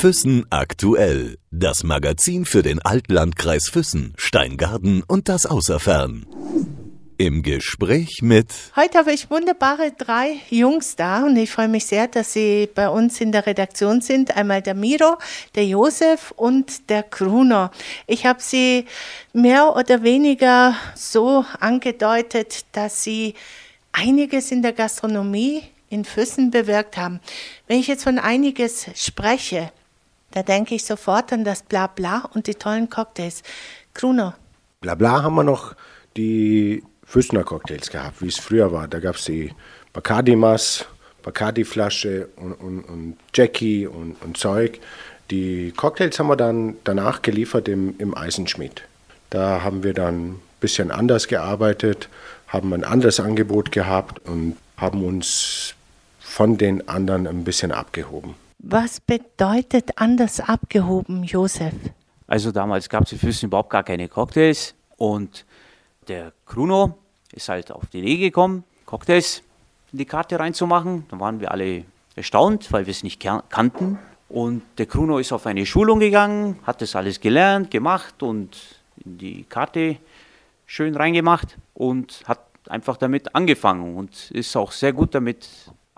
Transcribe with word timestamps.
Füssen 0.00 0.46
aktuell. 0.48 1.36
Das 1.50 1.82
Magazin 1.84 2.46
für 2.46 2.62
den 2.62 2.80
Altlandkreis 2.80 3.68
Füssen, 3.68 4.14
Steingarten 4.16 5.02
und 5.06 5.28
das 5.28 5.44
Außerfern. 5.44 6.24
Im 7.18 7.42
Gespräch 7.42 8.20
mit. 8.22 8.46
Heute 8.76 8.96
habe 8.96 9.12
ich 9.12 9.30
wunderbare 9.30 9.92
drei 9.92 10.36
Jungs 10.48 10.96
da 10.96 11.26
und 11.26 11.36
ich 11.36 11.50
freue 11.50 11.68
mich 11.68 11.84
sehr, 11.84 12.08
dass 12.08 12.32
sie 12.32 12.66
bei 12.74 12.88
uns 12.88 13.20
in 13.20 13.30
der 13.30 13.44
Redaktion 13.44 14.00
sind. 14.00 14.34
Einmal 14.34 14.62
der 14.62 14.72
Miro, 14.72 15.18
der 15.54 15.66
Josef 15.66 16.32
und 16.34 16.88
der 16.88 17.02
Kruno. 17.02 17.68
Ich 18.06 18.24
habe 18.24 18.40
sie 18.40 18.86
mehr 19.34 19.76
oder 19.76 20.02
weniger 20.02 20.76
so 20.94 21.44
angedeutet, 21.60 22.64
dass 22.72 23.04
sie 23.04 23.34
einiges 23.92 24.50
in 24.50 24.62
der 24.62 24.72
Gastronomie 24.72 25.64
in 25.90 26.06
Füssen 26.06 26.50
bewirkt 26.50 26.96
haben. 26.96 27.20
Wenn 27.66 27.80
ich 27.80 27.88
jetzt 27.88 28.04
von 28.04 28.18
einiges 28.18 28.86
spreche, 28.94 29.70
da 30.32 30.42
denke 30.42 30.74
ich 30.74 30.84
sofort 30.84 31.32
an 31.32 31.44
das 31.44 31.62
Blabla 31.62 32.30
und 32.34 32.46
die 32.46 32.54
tollen 32.54 32.88
Cocktails. 32.88 33.42
Kruno. 33.94 34.34
Blabla 34.80 35.22
haben 35.22 35.34
wir 35.34 35.44
noch 35.44 35.74
die 36.16 36.82
Füssener 37.04 37.44
Cocktails 37.44 37.90
gehabt, 37.90 38.22
wie 38.22 38.28
es 38.28 38.38
früher 38.38 38.72
war. 38.72 38.86
Da 38.86 39.00
gab 39.00 39.16
es 39.16 39.24
die 39.24 39.52
Bacardi-Mass, 39.92 40.86
Bacardi-Flasche 41.22 42.28
und, 42.36 42.52
und, 42.54 42.82
und, 42.82 43.16
Jackie 43.34 43.86
und, 43.86 44.16
und, 44.22 44.36
Zeug. 44.36 44.78
Die 45.30 45.72
Cocktails 45.76 46.18
haben 46.18 46.28
wir 46.28 46.36
dann 46.36 46.76
danach 46.84 47.22
geliefert 47.22 47.68
im, 47.68 47.94
im 47.98 48.16
Eisenschmied. 48.16 48.82
Da 49.30 49.62
haben 49.62 49.82
wir 49.82 49.94
dann 49.94 50.30
ein 50.30 50.42
bisschen 50.60 50.90
anders 50.90 51.28
gearbeitet, 51.28 52.08
haben 52.48 52.72
ein 52.72 52.84
anderes 52.84 53.20
Angebot 53.20 53.72
gehabt 53.72 54.20
und 54.26 54.56
haben 54.76 55.04
uns 55.04 55.74
von 56.20 56.56
den 56.58 56.88
anderen 56.88 57.26
ein 57.26 57.44
bisschen 57.44 57.72
abgehoben. 57.72 58.34
Was 58.62 59.00
bedeutet 59.00 59.92
anders 59.96 60.38
abgehoben, 60.38 61.24
Josef? 61.24 61.72
Also 62.26 62.52
damals 62.52 62.90
gab 62.90 63.04
es 63.04 63.12
in 63.12 63.18
Füssen 63.18 63.46
überhaupt 63.46 63.70
gar 63.70 63.82
keine 63.82 64.06
Cocktails 64.06 64.74
und 64.98 65.46
der 66.08 66.34
Kruno 66.44 66.98
ist 67.32 67.48
halt 67.48 67.72
auf 67.72 67.86
die 67.86 68.00
Idee 68.00 68.18
gekommen, 68.18 68.64
Cocktails 68.84 69.42
in 69.92 69.98
die 69.98 70.04
Karte 70.04 70.38
reinzumachen. 70.38 71.06
Da 71.08 71.18
waren 71.18 71.40
wir 71.40 71.50
alle 71.50 71.84
erstaunt, 72.16 72.70
weil 72.70 72.84
wir 72.84 72.90
es 72.90 73.02
nicht 73.02 73.18
kannten. 73.20 73.98
Und 74.28 74.62
der 74.76 74.84
Kruno 74.84 75.18
ist 75.18 75.32
auf 75.32 75.46
eine 75.46 75.64
Schulung 75.64 75.98
gegangen, 75.98 76.58
hat 76.64 76.82
das 76.82 76.94
alles 76.94 77.18
gelernt, 77.18 77.70
gemacht 77.70 78.22
und 78.22 78.58
in 79.02 79.16
die 79.16 79.44
Karte 79.44 79.96
schön 80.66 80.94
reingemacht 80.94 81.56
und 81.72 82.22
hat 82.26 82.40
einfach 82.68 82.98
damit 82.98 83.34
angefangen 83.34 83.96
und 83.96 84.30
ist 84.32 84.54
auch 84.54 84.70
sehr 84.70 84.92
gut 84.92 85.14
damit 85.14 85.48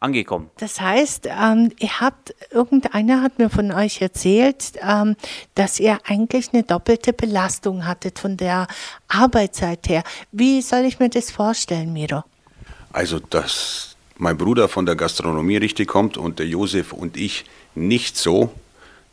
angekommen. 0.03 0.50
Das 0.58 0.81
heißt, 0.81 1.27
ähm, 1.27 1.72
ihr 1.78 2.00
habt, 2.00 2.34
irgendeiner 2.50 3.22
hat 3.22 3.39
mir 3.39 3.50
von 3.50 3.72
euch 3.72 4.00
erzählt, 4.03 4.72
ähm, 4.86 5.17
dass 5.55 5.81
ihr 5.81 5.98
eigentlich 6.05 6.53
eine 6.53 6.62
doppelte 6.62 7.12
Belastung 7.12 7.86
hattet 7.86 8.19
von 8.19 8.36
der 8.36 8.67
Arbeitszeit 9.09 9.89
her. 9.89 10.03
Wie 10.33 10.61
soll 10.61 10.81
ich 10.81 10.98
mir 10.98 11.09
das 11.09 11.31
vorstellen, 11.31 11.92
Miro? 11.92 12.25
Also, 12.92 13.19
dass 13.19 13.97
mein 14.17 14.36
Bruder 14.36 14.69
von 14.69 14.86
der 14.86 14.97
Gastronomie 14.97 15.56
richtig 15.56 15.89
kommt 15.89 16.16
und 16.16 16.39
der 16.39 16.47
Josef 16.47 16.92
und 16.92 17.16
ich 17.16 17.44
nicht 17.75 18.16
so, 18.16 18.53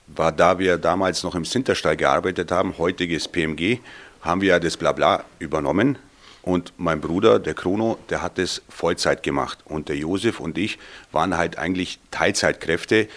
war 0.08 0.32
da 0.32 0.60
wir 0.60 0.78
damals 0.78 1.24
noch 1.24 1.36
im 1.36 1.46
Sinterstall 1.46 1.96
gearbeitet 1.96 2.52
haben, 2.52 2.78
heutiges 2.78 3.28
PMG, 3.28 3.80
haben 4.22 4.42
wir 4.42 4.50
ja 4.50 4.60
das 4.60 4.76
Blabla 4.76 5.24
übernommen 5.38 5.98
und 6.42 6.74
mein 6.78 7.02
Bruder, 7.02 7.40
der 7.40 7.54
Chrono, 7.54 7.98
der 8.10 8.22
hat 8.22 8.40
es 8.40 8.62
Vollzeit 8.70 9.24
gemacht. 9.24 9.60
Und 9.66 9.90
der 9.90 9.98
Josef 9.98 10.40
und 10.40 10.58
ich 10.58 10.80
waren 11.12 11.38
halt 11.38 11.58
eigentlich 11.58 12.00
Teilzeitkräfte. 12.12 13.08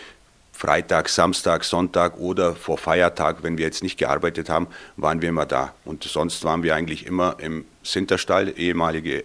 Freitag, 0.53 1.09
Samstag, 1.09 1.65
Sonntag 1.65 2.19
oder 2.19 2.55
vor 2.55 2.79
Feiertag, 2.79 3.43
wenn 3.43 3.59
wir 3.59 3.65
jetzt 3.65 3.83
nicht 3.83 3.99
gearbeitet 3.99 4.49
haben, 4.49 4.69
waren 4.97 5.21
wir 5.21 5.29
immer 5.29 5.47
da. 5.47 5.75
Und 5.85 6.05
sonst 6.05 6.45
waren 6.45 6.63
wir 6.63 6.75
eigentlich 6.75 7.07
immer 7.07 7.37
im 7.39 7.65
Sinterstall, 7.83 8.53
ehemalige, 8.57 9.25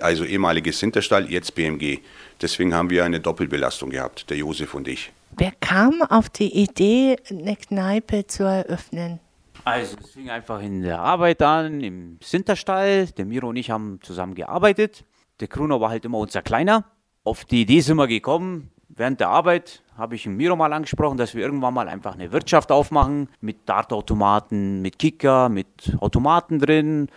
also 0.00 0.24
ehemalige 0.24 0.72
Sinterstall, 0.72 1.30
jetzt 1.30 1.54
BMG. 1.54 1.98
Deswegen 2.40 2.74
haben 2.74 2.90
wir 2.90 3.04
eine 3.04 3.18
Doppelbelastung 3.18 3.90
gehabt, 3.90 4.30
der 4.30 4.36
Josef 4.36 4.74
und 4.74 4.86
ich. 4.86 5.10
Wer 5.32 5.52
kam 5.60 6.02
auf 6.02 6.28
die 6.28 6.54
Idee, 6.54 7.16
eine 7.30 7.56
Kneipe 7.56 8.26
zu 8.26 8.44
eröffnen? 8.44 9.18
Also, 9.66 9.96
es 10.00 10.12
fing 10.12 10.30
einfach 10.30 10.62
in 10.62 10.82
der 10.82 11.00
Arbeit 11.00 11.42
an, 11.42 11.80
im 11.80 12.18
Sinterstall. 12.22 13.06
Der 13.08 13.24
Miro 13.24 13.48
und 13.48 13.56
ich 13.56 13.68
haben 13.68 13.98
zusammen 14.00 14.36
gearbeitet. 14.36 15.04
Der 15.40 15.48
Kruno 15.48 15.80
war 15.80 15.90
halt 15.90 16.04
immer 16.04 16.18
unser 16.18 16.40
Kleiner. 16.40 16.84
Auf 17.24 17.44
die 17.44 17.62
Idee 17.62 17.80
sind 17.80 17.96
wir 17.96 18.06
gekommen. 18.06 18.70
Während 18.88 19.18
der 19.18 19.28
Arbeit 19.28 19.82
habe 19.98 20.14
ich 20.14 20.22
den 20.22 20.36
Miro 20.36 20.54
mal 20.54 20.72
angesprochen, 20.72 21.18
dass 21.18 21.34
wir 21.34 21.42
irgendwann 21.42 21.74
mal 21.74 21.88
einfach 21.88 22.14
eine 22.14 22.30
Wirtschaft 22.30 22.70
aufmachen 22.70 23.28
mit 23.40 23.68
Dartautomaten, 23.68 24.82
mit 24.82 25.00
Kicker, 25.00 25.48
mit 25.48 25.96
Automaten 25.98 26.60
drin 26.60 27.08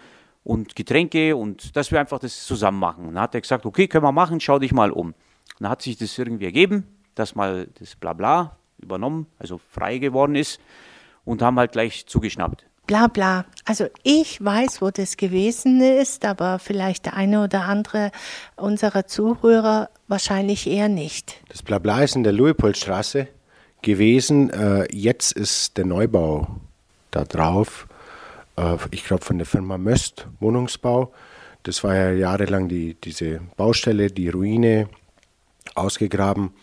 und 0.43 0.75
Getränke 0.75 1.35
und 1.35 1.75
dass 1.75 1.91
wir 1.91 1.99
einfach 1.99 2.17
das 2.17 2.47
zusammen 2.47 2.79
machen. 2.79 3.13
Dann 3.13 3.21
hat 3.21 3.35
er 3.35 3.41
gesagt, 3.41 3.63
okay, 3.67 3.87
können 3.87 4.05
wir 4.05 4.11
machen, 4.11 4.39
schau 4.39 4.57
dich 4.57 4.71
mal 4.71 4.89
um. 4.89 5.13
Dann 5.59 5.69
hat 5.69 5.83
sich 5.83 5.97
das 5.97 6.17
irgendwie 6.17 6.45
ergeben, 6.45 6.87
dass 7.13 7.35
mal 7.35 7.67
das 7.77 7.95
Blabla 7.95 8.57
übernommen, 8.79 9.27
also 9.37 9.59
frei 9.59 9.99
geworden 9.99 10.33
ist 10.33 10.59
und 11.29 11.43
haben 11.43 11.59
halt 11.59 11.73
gleich 11.73 12.07
zugeschnappt. 12.07 12.65
Bla 12.87 13.05
bla. 13.05 13.45
Also 13.65 13.85
ich 14.01 14.43
weiß, 14.43 14.81
wo 14.81 14.89
das 14.89 15.15
gewesen 15.15 15.79
ist, 15.79 16.25
aber 16.25 16.57
vielleicht 16.57 17.05
der 17.05 17.13
eine 17.13 17.43
oder 17.43 17.65
andere 17.65 18.09
unserer 18.55 19.05
Zuhörer 19.05 19.89
wahrscheinlich 20.07 20.65
eher 20.65 20.89
nicht. 20.89 21.39
Das 21.49 21.61
Blabla 21.61 22.01
ist 22.01 22.15
in 22.15 22.23
der 22.23 22.33
Luipoldstraße 22.33 23.27
gewesen. 23.83 24.49
Äh, 24.49 24.87
jetzt 24.91 25.33
ist 25.33 25.77
der 25.77 25.85
Neubau 25.85 26.47
da 27.11 27.25
drauf. 27.25 27.87
Äh, 28.57 28.77
ich 28.89 29.03
glaube 29.05 29.23
von 29.23 29.37
der 29.37 29.45
Firma 29.45 29.77
Möst 29.77 30.27
Wohnungsbau. 30.39 31.13
Das 31.61 31.83
war 31.83 31.93
ja 31.93 32.09
jahrelang 32.09 32.69
die, 32.69 32.95
diese 32.95 33.41
Baustelle, 33.55 34.07
die 34.07 34.29
Ruine 34.29 34.89
ausgegraben. 35.75 36.53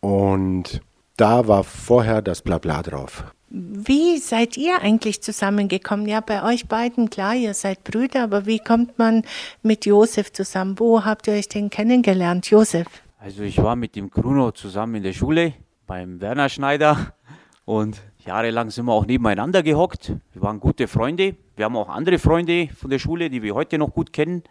Und 0.00 0.80
da 1.16 1.46
war 1.46 1.62
vorher 1.62 2.22
das 2.22 2.42
Blabla 2.42 2.82
drauf. 2.82 3.22
Wie 3.52 4.18
seid 4.18 4.56
ihr 4.56 4.80
eigentlich 4.80 5.22
zusammengekommen? 5.22 6.06
Ja, 6.06 6.20
bei 6.20 6.44
euch 6.44 6.68
beiden, 6.68 7.10
klar, 7.10 7.34
ihr 7.34 7.52
seid 7.52 7.82
Brüder, 7.82 8.22
aber 8.22 8.46
wie 8.46 8.60
kommt 8.60 8.96
man 8.96 9.24
mit 9.64 9.86
Josef 9.86 10.32
zusammen? 10.32 10.78
Wo 10.78 11.04
habt 11.04 11.26
ihr 11.26 11.34
euch 11.34 11.48
denn 11.48 11.68
kennengelernt, 11.68 12.48
Josef? 12.48 12.86
Also 13.18 13.42
ich 13.42 13.60
war 13.60 13.74
mit 13.74 13.96
dem 13.96 14.08
Bruno 14.08 14.52
zusammen 14.52 14.94
in 14.94 15.02
der 15.02 15.12
Schule 15.12 15.54
beim 15.88 16.20
Werner 16.20 16.48
Schneider 16.48 17.12
und 17.64 18.00
jahrelang 18.24 18.70
sind 18.70 18.84
wir 18.84 18.92
auch 18.92 19.04
nebeneinander 19.04 19.64
gehockt. 19.64 20.12
Wir 20.32 20.42
waren 20.42 20.60
gute 20.60 20.86
Freunde. 20.86 21.34
Wir 21.56 21.64
haben 21.64 21.76
auch 21.76 21.88
andere 21.88 22.20
Freunde 22.20 22.68
von 22.68 22.88
der 22.88 23.00
Schule, 23.00 23.30
die 23.30 23.42
wir 23.42 23.56
heute 23.56 23.78
noch 23.78 23.92
gut 23.92 24.12
kennen, 24.12 24.44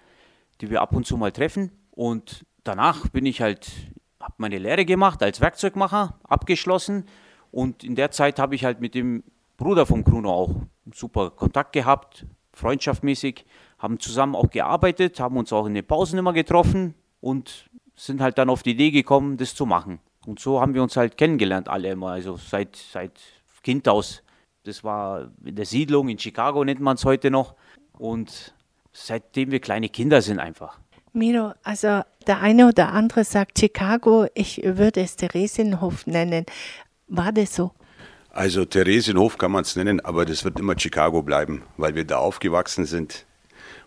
die 0.60 0.70
wir 0.70 0.82
ab 0.82 0.94
und 0.94 1.08
zu 1.08 1.16
mal 1.16 1.32
treffen. 1.32 1.72
Und 1.92 2.46
danach 2.66 3.08
bin 3.08 3.26
ich 3.26 3.42
halt, 3.42 3.72
habe 4.20 4.34
meine 4.40 4.58
Lehre 4.58 4.84
gemacht 4.84 5.24
als 5.24 5.40
Werkzeugmacher, 5.40 6.20
abgeschlossen 6.28 7.06
und 7.52 7.84
in 7.84 7.96
der 7.96 8.12
Zeit 8.12 8.40
habe 8.40 8.56
ich 8.56 8.66
halt 8.66 8.82
mit 8.82 8.96
dem 8.96 9.24
Bruder 9.58 9.86
vom 9.86 10.04
Bruno 10.04 10.32
auch 10.32 10.56
super 10.94 11.32
Kontakt 11.32 11.74
gehabt, 11.74 12.26
freundschaftmäßig, 12.54 13.46
haben 13.78 14.00
zusammen 14.00 14.36
auch 14.36 14.50
gearbeitet, 14.50 15.20
haben 15.20 15.38
uns 15.38 15.52
auch 15.54 15.66
in 15.66 15.74
den 15.74 15.86
Pausen 15.86 16.20
immer 16.20 16.34
getroffen 16.34 16.96
und 17.22 17.70
sind 17.96 18.22
halt 18.22 18.38
dann 18.38 18.50
auf 18.50 18.64
die 18.64 18.72
Idee 18.72 18.92
gekommen, 18.92 19.38
das 19.38 19.56
zu 19.56 19.66
machen. 19.66 20.00
Und 20.26 20.40
so 20.40 20.62
haben 20.62 20.74
wir 20.74 20.84
uns 20.84 20.96
halt 20.96 21.18
kennengelernt, 21.18 21.70
alle 21.70 21.92
immer, 21.92 22.12
also 22.12 22.38
seit, 22.38 22.76
seit 22.76 23.20
Kind 23.64 23.88
aus. 23.88 24.24
Das 24.64 24.84
war 24.84 25.32
in 25.44 25.56
der 25.56 25.66
Siedlung 25.66 26.10
in 26.10 26.20
Chicago, 26.20 26.64
nennt 26.64 26.80
man 26.80 26.96
es 26.96 27.06
heute 27.06 27.32
noch. 27.32 27.56
Und 27.98 28.54
seitdem 28.94 29.52
wir 29.52 29.60
kleine 29.60 29.90
Kinder 29.90 30.22
sind 30.22 30.40
einfach. 30.40 30.80
Miro, 31.14 31.54
also 31.64 32.02
der 32.28 32.42
eine 32.42 32.68
oder 32.68 32.90
andere 32.90 33.24
sagt 33.24 33.60
Chicago, 33.60 34.28
ich 34.36 34.62
würde 34.64 35.02
es 35.02 35.16
Theresienhof 35.16 36.06
nennen. 36.06 36.46
War 37.10 37.32
das 37.32 37.56
so? 37.56 37.72
Also 38.32 38.64
Theresienhof 38.64 39.38
kann 39.38 39.52
man 39.52 39.64
es 39.64 39.76
nennen, 39.76 40.00
aber 40.00 40.26
das 40.26 40.46
wird 40.46 40.60
immer 40.60 40.80
Chicago 40.80 41.24
bleiben, 41.24 41.64
weil 41.78 41.96
wir 41.96 42.06
da 42.06 42.18
aufgewachsen 42.18 42.86
sind 42.86 43.26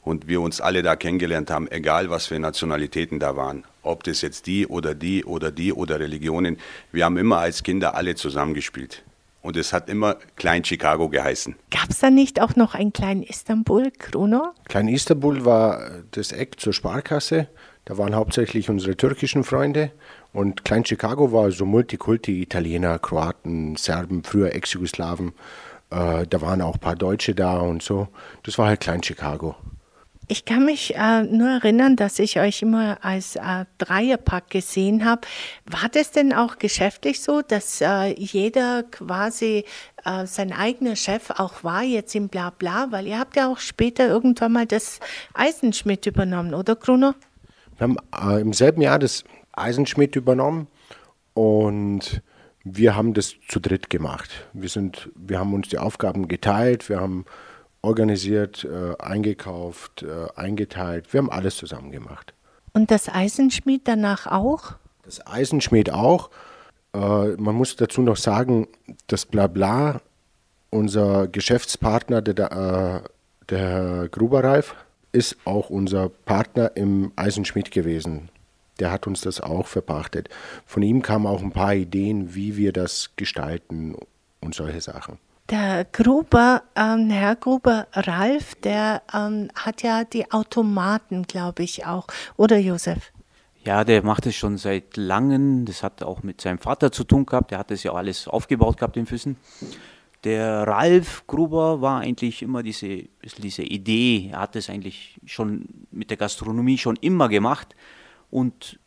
und 0.03 0.27
wir 0.27 0.41
uns 0.41 0.61
alle 0.61 0.83
da 0.83 0.97
kennengelernt 0.97 1.51
haben, 1.51 1.71
egal 1.71 2.11
was 2.11 2.27
für 2.27 2.39
Nationalitäten 2.39 3.21
da 3.21 3.37
waren. 3.37 3.65
Ob 3.85 4.03
das 4.03 4.21
jetzt 4.21 4.47
die 4.47 4.67
oder 4.67 4.95
die 4.95 5.25
oder 5.25 5.53
die 5.53 5.73
oder 5.73 6.01
Religionen. 6.01 6.59
Wir 6.91 7.05
haben 7.05 7.17
immer 7.17 7.39
als 7.39 7.63
Kinder 7.63 7.95
alle 7.95 8.17
zusammengespielt. 8.17 9.05
Und 9.43 9.57
es 9.57 9.73
hat 9.73 9.89
immer 9.89 10.17
Klein 10.37 10.65
Chicago 10.65 11.09
geheißen. 11.09 11.57
Gab 11.71 11.91
es 11.91 11.99
da 11.99 12.11
nicht 12.11 12.41
auch 12.41 12.55
noch 12.55 12.75
ein 12.75 12.93
Klein 12.93 13.23
Istanbul, 13.23 13.91
Kruno? 13.97 14.53
Klein 14.69 14.89
Istanbul 14.89 15.45
war 15.45 16.03
das 16.13 16.31
Eck 16.31 16.61
zur 16.61 16.73
Sparkasse. 16.73 17.49
Da 17.85 17.99
waren 17.99 18.15
hauptsächlich 18.15 18.71
unsere 18.71 18.97
türkischen 18.97 19.43
Freunde 19.43 19.91
und 20.33 20.65
Klein 20.65 20.85
Chicago 20.85 21.33
war 21.33 21.51
so 21.51 21.67
Multikulti, 21.67 22.43
Italiener, 22.43 22.99
Kroaten, 22.99 23.77
Serben, 23.77 24.25
früher 24.25 24.55
Ex-Jugoslawen. 24.55 25.33
Äh, 25.91 26.27
da 26.27 26.41
waren 26.41 26.63
auch 26.63 26.75
ein 26.75 26.81
paar 26.81 26.97
Deutsche 26.97 27.35
da 27.35 27.59
und 27.59 27.83
so. 27.83 28.09
Das 28.43 28.57
war 28.59 28.69
halt 28.69 28.81
Klein 28.81 29.03
Chicago. 29.03 29.57
Ich 30.29 30.47
kann 30.47 30.65
mich 30.65 30.95
äh, 30.95 31.25
nur 31.25 31.49
erinnern, 31.49 31.97
dass 31.97 32.19
ich 32.19 32.39
euch 32.39 32.63
immer 32.63 33.05
als 33.05 33.37
äh, 33.37 33.67
Dreierpack 33.77 34.49
gesehen 34.49 35.05
habe. 35.05 35.23
War 35.67 35.91
das 35.91 36.13
denn 36.13 36.33
auch 36.33 36.59
geschäftlich 36.59 37.21
so, 37.21 37.43
dass 37.43 37.83
äh, 37.83 38.15
jeder 38.15 38.85
quasi 38.85 39.65
äh, 40.05 40.27
sein 40.27 40.53
eigener 40.53 40.97
Chef 40.97 41.29
auch 41.31 41.65
war 41.65 41.83
jetzt 41.83 42.15
im 42.15 42.29
Blabla? 42.29 42.87
Weil 42.91 43.09
ihr 43.09 43.19
habt 43.19 43.37
ja 43.37 43.49
auch 43.49 43.59
später 43.59 44.07
irgendwann 44.07 44.53
mal 44.53 44.65
das 44.65 45.01
Eisenschmidt 45.35 46.07
übernommen, 46.07 46.55
oder 46.55 46.77
Bruno? 46.77 47.15
Wir 47.77 47.89
haben 47.89 47.97
äh, 48.17 48.41
im 48.41 48.55
selben 48.55 48.81
Jahr 48.81 48.99
das 48.99 49.25
Eisenschmidt 49.53 50.17
übernommen 50.17 50.67
und 51.35 52.23
wir 52.65 52.95
haben 52.95 53.15
das 53.15 53.35
zu 53.49 53.61
dritt 53.61 53.91
gemacht. 53.91 54.31
Wir, 54.53 54.69
sind, 54.69 55.11
wir 55.15 55.39
haben 55.39 55.53
uns 55.53 55.69
die 55.69 55.79
Aufgaben 55.79 56.29
geteilt, 56.29 56.89
wir 56.89 57.01
haben 57.01 57.25
organisiert, 57.83 58.65
äh, 58.65 58.97
eingekauft, 59.03 60.05
äh, 60.05 60.29
eingeteilt. 60.37 61.13
Wir 61.13 61.19
haben 61.19 61.31
alles 61.31 61.57
zusammen 61.57 61.91
gemacht. 61.91 62.33
Und 62.73 62.91
das 62.91 63.09
Eisenschmied 63.09 63.83
danach 63.85 64.27
auch? 64.27 64.75
Das 65.03 65.27
Eisenschmied 65.27 65.91
auch. 65.93 66.31
Äh, 66.95 66.99
man 67.37 67.55
muss 67.55 67.77
dazu 67.77 68.01
noch 68.03 68.17
sagen, 68.17 68.69
das 69.09 69.27
Blabla, 69.27 70.01
unser 70.71 71.27
Geschäftspartner, 71.27 72.23
der, 72.23 73.03
äh, 73.05 73.09
der 73.51 74.09
Gruber 74.09 74.45
Ralf, 74.45 74.77
ist 75.11 75.37
auch 75.45 75.69
unser 75.69 76.09
Partner 76.09 76.71
im 76.77 77.13
Eisenschmied 77.17 77.71
gewesen. 77.71 78.31
Der 78.81 78.91
hat 78.91 79.07
uns 79.07 79.21
das 79.21 79.41
auch 79.41 79.67
verpachtet. 79.67 80.29
Von 80.67 80.83
ihm 80.83 81.03
kamen 81.03 81.27
auch 81.27 81.43
ein 81.43 81.53
paar 81.53 81.75
Ideen, 81.75 82.35
wie 82.35 82.57
wir 82.57 82.73
das 82.73 83.11
gestalten 83.17 83.95
und 84.41 84.55
solche 84.55 84.81
Sachen. 84.81 85.19
Der 85.51 85.85
Gruber, 85.93 86.63
ähm, 86.77 87.11
Herr 87.11 87.37
Gruber 87.37 87.87
Ralf, 87.93 88.55
der 88.57 89.03
ähm, 89.13 89.49
hat 89.55 89.83
ja 89.83 90.05
die 90.05 90.31
Automaten, 90.33 91.25
glaube 91.25 91.63
ich, 91.63 91.85
auch. 91.85 92.07
Oder 92.37 92.59
Josef? 92.59 93.13
Ja, 93.65 93.85
der 93.85 94.03
macht 94.03 94.27
es 94.27 94.35
schon 94.35 94.57
seit 94.57 94.97
langem. 94.97 95.65
Das 95.67 95.83
hat 95.83 96.03
auch 96.03 96.23
mit 96.23 96.41
seinem 96.41 96.59
Vater 96.59 96.91
zu 96.91 97.05
tun 97.05 97.27
gehabt. 97.27 97.51
Der 97.51 97.59
hat 97.59 97.71
das 97.71 97.83
ja 97.83 97.93
alles 97.93 98.27
aufgebaut 98.27 98.79
gehabt 98.79 98.97
in 98.97 99.07
Füssen. 99.07 99.37
Der 100.25 100.67
Ralf 100.67 101.27
Gruber 101.27 101.81
war 101.81 102.01
eigentlich 102.01 102.43
immer 102.43 102.63
diese, 102.63 103.05
diese 103.39 103.63
Idee. 103.63 104.31
Er 104.33 104.41
hat 104.41 104.55
das 104.55 104.71
eigentlich 104.71 105.21
schon 105.27 105.67
mit 105.91 106.11
der 106.11 106.17
Gastronomie 106.17 106.79
schon 106.79 106.97
immer 106.97 107.29
gemacht. 107.29 107.75
Und 108.33 108.81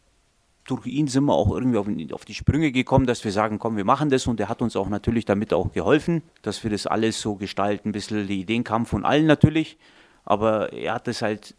durch 0.65 0.87
ihn 0.87 1.07
sind 1.07 1.25
wir 1.25 1.33
auch 1.33 1.51
irgendwie 1.51 2.11
auf, 2.11 2.25
die 2.25 2.33
Sprünge 2.33 2.71
gekommen, 2.71 3.05
dass 3.05 3.23
wir 3.23 3.31
sagen, 3.31 3.59
komm, 3.59 3.77
wir 3.77 3.85
machen 3.85 4.09
das 4.09 4.25
und 4.25 4.39
er 4.39 4.49
hat 4.49 4.63
uns 4.63 4.75
auch 4.75 4.89
natürlich 4.89 5.23
damit 5.23 5.53
auch 5.53 5.71
geholfen, 5.71 6.23
dass 6.41 6.63
wir 6.63 6.71
das 6.71 6.87
alles 6.87 7.21
so 7.21 7.35
gestalten. 7.35 7.89
Ein 7.89 7.91
bisschen 7.91 8.27
die 8.27 8.41
Ideen 8.41 8.63
kamen 8.63 8.87
von 8.87 9.05
allen 9.05 9.27
natürlich, 9.27 9.77
aber 10.25 10.73
er 10.73 10.95
hat 10.95 11.07
das 11.07 11.21
halt 11.21 11.53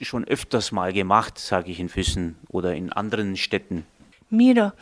schon 0.00 0.24
öfters 0.24 0.72
mal 0.72 0.92
gemacht, 0.92 1.38
sage 1.38 1.70
ich 1.70 1.78
in 1.78 1.88
Füssen 1.88 2.36
oder 2.48 2.74
in 2.74 2.92
anderen 2.92 3.36
Städten. 3.36 3.86
Miro, 4.28 4.72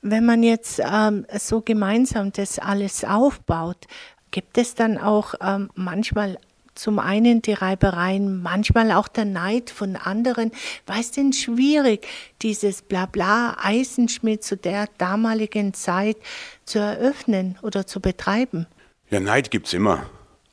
wenn 0.00 0.24
man 0.24 0.44
jetzt 0.44 0.80
ähm, 0.80 1.26
so 1.36 1.60
gemeinsam 1.60 2.30
das 2.30 2.60
alles 2.60 3.04
aufbaut, 3.04 3.88
gibt 4.30 4.56
es 4.56 4.76
dann 4.76 4.98
auch 4.98 5.34
ähm, 5.40 5.70
manchmal 5.74 6.38
zum 6.78 6.98
einen 6.98 7.42
die 7.42 7.52
Reibereien, 7.52 8.40
manchmal 8.40 8.92
auch 8.92 9.08
der 9.08 9.24
Neid 9.24 9.70
von 9.70 9.96
anderen. 9.96 10.52
War 10.86 11.00
es 11.00 11.10
denn 11.10 11.32
schwierig, 11.32 12.06
dieses 12.40 12.82
Blabla 12.82 13.56
Eisenschmied 13.60 14.42
zu 14.44 14.56
der 14.56 14.88
damaligen 14.96 15.74
Zeit 15.74 16.16
zu 16.64 16.78
eröffnen 16.78 17.58
oder 17.62 17.86
zu 17.86 18.00
betreiben? 18.00 18.66
Ja, 19.10 19.20
Neid 19.20 19.50
gibt 19.50 19.66
es 19.66 19.74
immer. 19.74 20.06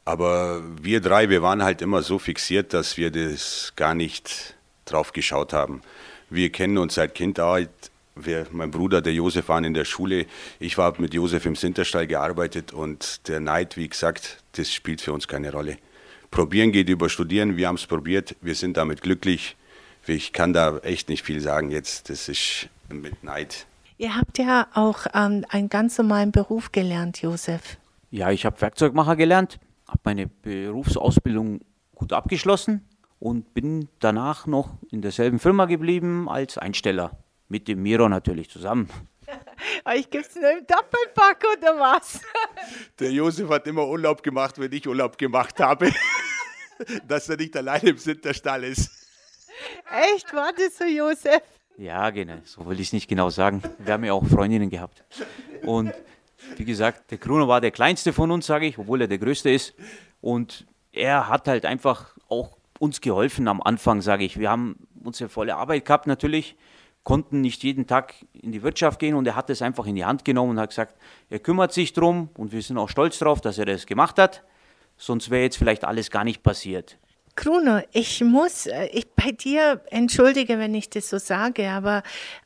Aber 0.04 0.62
wir 0.82 1.02
drei, 1.02 1.30
wir 1.30 1.42
waren 1.42 1.64
halt 1.64 1.82
immer 1.82 2.04
so 2.04 2.20
fixiert, 2.20 2.74
dass 2.74 2.98
wir 2.98 3.12
das 3.12 3.74
gar 3.76 3.96
nicht 3.96 4.56
drauf 4.86 5.14
geschaut 5.14 5.54
haben. 5.54 5.82
Wir 6.30 6.52
kennen 6.52 6.78
uns 6.78 6.96
seit 6.96 7.16
Kindheit. 7.16 7.70
Wir, 8.16 8.48
mein 8.52 8.72
Bruder, 8.72 9.02
der 9.02 9.14
Josef, 9.14 9.50
waren 9.50 9.64
in 9.64 9.74
der 9.74 9.86
Schule. 9.86 10.26
Ich 10.60 10.78
habe 10.78 11.02
mit 11.02 11.14
Josef 11.14 11.46
im 11.46 11.56
Sinterstall 11.56 12.08
gearbeitet 12.08 12.72
und 12.72 13.28
der 13.28 13.40
Neid, 13.40 13.78
wie 13.78 13.90
gesagt, 13.90 14.38
das 14.54 14.72
spielt 14.72 15.02
für 15.02 15.12
uns 15.12 15.28
keine 15.28 15.52
Rolle. 15.52 15.78
Probieren 16.36 16.74
geht 16.74 16.90
über 16.90 17.08
Studieren. 17.08 17.56
Wir 17.56 17.70
haben 17.70 17.76
es 17.76 17.88
probiert. 17.88 18.36
Wir 18.42 18.56
sind 18.56 18.76
damit 18.76 19.02
glücklich. 19.02 19.56
Ich 20.06 20.34
kann 20.34 20.52
da 20.52 20.80
echt 20.80 21.08
nicht 21.08 21.24
viel 21.24 21.40
sagen 21.40 21.72
jetzt. 21.72 22.10
Das 22.10 22.28
ist 22.28 22.68
mit 22.90 23.24
Neid. 23.24 23.66
Ihr 23.98 24.18
habt 24.18 24.38
ja 24.38 24.68
auch 24.74 25.06
ähm, 25.14 25.46
einen 25.48 25.70
ganz 25.70 25.98
normalen 25.98 26.34
Beruf 26.34 26.74
gelernt, 26.74 27.22
Josef. 27.22 27.78
Ja, 28.12 28.32
ich 28.32 28.46
habe 28.46 28.60
Werkzeugmacher 28.60 29.16
gelernt, 29.16 29.60
habe 29.88 30.02
meine 30.04 30.28
Berufsausbildung 30.28 31.62
gut 31.96 32.12
abgeschlossen 32.12 32.86
und 33.20 33.54
bin 33.54 33.88
danach 34.00 34.46
noch 34.46 34.72
in 34.92 35.02
derselben 35.02 35.40
Firma 35.40 35.68
geblieben 35.68 36.28
als 36.28 36.58
Einsteller. 36.58 37.18
Mit 37.48 37.70
dem 37.70 37.82
Miro 37.82 38.10
natürlich 38.10 38.50
zusammen. 38.50 38.90
Euch 39.86 40.10
gibt 40.10 40.28
es 40.28 40.36
nur 40.36 40.52
im 40.52 40.68
Doppelpack 40.68 41.46
oder 41.58 41.80
was? 41.80 42.20
Der 43.00 43.12
Josef 43.12 43.50
hat 43.50 43.66
immer 43.68 43.88
Urlaub 43.88 44.22
gemacht, 44.22 44.60
wenn 44.60 44.74
ich 44.74 44.86
Urlaub 44.86 45.18
gemacht 45.18 45.62
habe. 45.62 45.94
Dass 47.08 47.30
er 47.30 47.38
nicht 47.38 47.56
alleine 47.56 47.90
im 47.90 47.98
Sinterstall 47.98 48.64
ist. 48.64 48.92
Echt? 50.14 50.34
War 50.34 50.52
das 50.54 50.78
so, 50.78 50.86
Josef? 50.86 51.42
Ja, 51.78 52.10
genau. 52.10 52.38
So 52.44 52.66
will 52.66 52.80
ich 52.80 52.88
es 52.88 52.94
nicht 52.94 53.08
genau 53.08 53.30
sagen. 53.30 53.62
Wir 53.80 53.94
haben 53.94 54.04
ja 54.04 54.14
auch 54.14 54.26
Freundinnen 54.26 54.70
gehabt. 54.70 55.04
Und 55.64 55.94
wie 56.56 56.66
gesagt, 56.66 57.12
der 57.12 57.18
Kruno 57.18 57.48
war 57.48 57.62
der 57.62 57.72
kleinste 57.72 58.14
von 58.14 58.32
uns, 58.32 58.46
sage 58.46 58.66
ich, 58.66 58.78
obwohl 58.78 59.02
er 59.02 59.08
der 59.08 59.18
größte 59.18 59.50
ist. 59.50 59.74
Und 60.22 60.66
er 60.92 61.30
hat 61.30 61.48
halt 61.48 61.66
einfach 61.66 62.16
auch 62.30 62.58
uns 62.80 63.02
geholfen 63.02 63.48
am 63.48 63.62
Anfang, 63.62 64.02
sage 64.02 64.26
ich. 64.26 64.40
Wir 64.40 64.50
haben 64.50 64.88
unsere 65.04 65.30
volle 65.30 65.56
Arbeit 65.56 65.86
gehabt 65.86 66.08
natürlich 66.08 66.56
konnten 67.06 67.40
nicht 67.40 67.64
jeden 67.64 67.86
Tag 67.86 68.16
in 68.34 68.52
die 68.52 68.64
Wirtschaft 68.64 69.00
gehen 69.00 69.14
und 69.14 69.28
er 69.28 69.36
hat 69.36 69.50
es 69.52 69.62
einfach 69.62 69.86
in 69.86 69.96
die 69.96 70.04
Hand 70.04 70.26
genommen 70.26 70.52
und 70.52 70.60
hat 70.60 70.72
gesagt, 70.72 70.98
er 71.30 71.40
kümmert 71.40 71.72
sich 71.72 71.94
drum 71.94 72.30
und 72.36 72.52
wir 72.52 72.62
sind 72.62 72.80
auch 72.80 72.90
stolz 72.90 73.20
darauf, 73.20 73.40
dass 73.40 73.60
er 73.60 73.66
das 73.66 73.86
gemacht 73.86 74.18
hat. 74.18 74.44
Sonst 74.98 75.30
wäre 75.30 75.44
jetzt 75.44 75.58
vielleicht 75.58 75.84
alles 75.84 76.10
gar 76.10 76.24
nicht 76.24 76.44
passiert. 76.44 76.98
Kruno, 77.36 77.82
ich 77.92 78.24
muss, 78.24 78.66
äh, 78.66 78.86
ich 78.94 79.12
bei 79.12 79.34
dir, 79.34 79.82
entschuldige, 79.90 80.58
wenn 80.58 80.74
ich 80.74 80.90
das 80.90 81.10
so 81.10 81.18
sage, 81.18 81.70
aber 81.70 82.02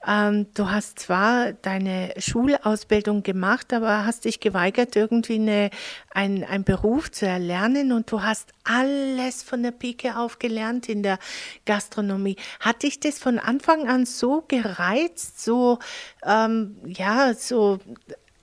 ähm, 0.05 0.47
du 0.55 0.71
hast 0.71 0.97
zwar 0.97 1.53
deine 1.53 2.11
Schulausbildung 2.17 3.21
gemacht, 3.21 3.71
aber 3.71 4.05
hast 4.05 4.25
dich 4.25 4.39
geweigert, 4.39 4.95
irgendwie 4.95 5.35
eine, 5.35 5.69
ein, 6.11 6.43
einen 6.43 6.63
Beruf 6.63 7.11
zu 7.11 7.27
erlernen 7.27 7.91
und 7.91 8.11
du 8.11 8.23
hast 8.23 8.51
alles 8.63 9.43
von 9.43 9.61
der 9.61 9.71
Pike 9.71 10.17
auf 10.17 10.39
gelernt 10.39 10.89
in 10.89 11.03
der 11.03 11.19
Gastronomie. 11.65 12.37
Hat 12.59 12.81
dich 12.81 12.99
das 12.99 13.19
von 13.19 13.37
Anfang 13.37 13.87
an 13.87 14.07
so 14.07 14.43
gereizt, 14.47 15.39
so, 15.39 15.77
ähm, 16.25 16.77
ja, 16.87 17.35
so 17.35 17.77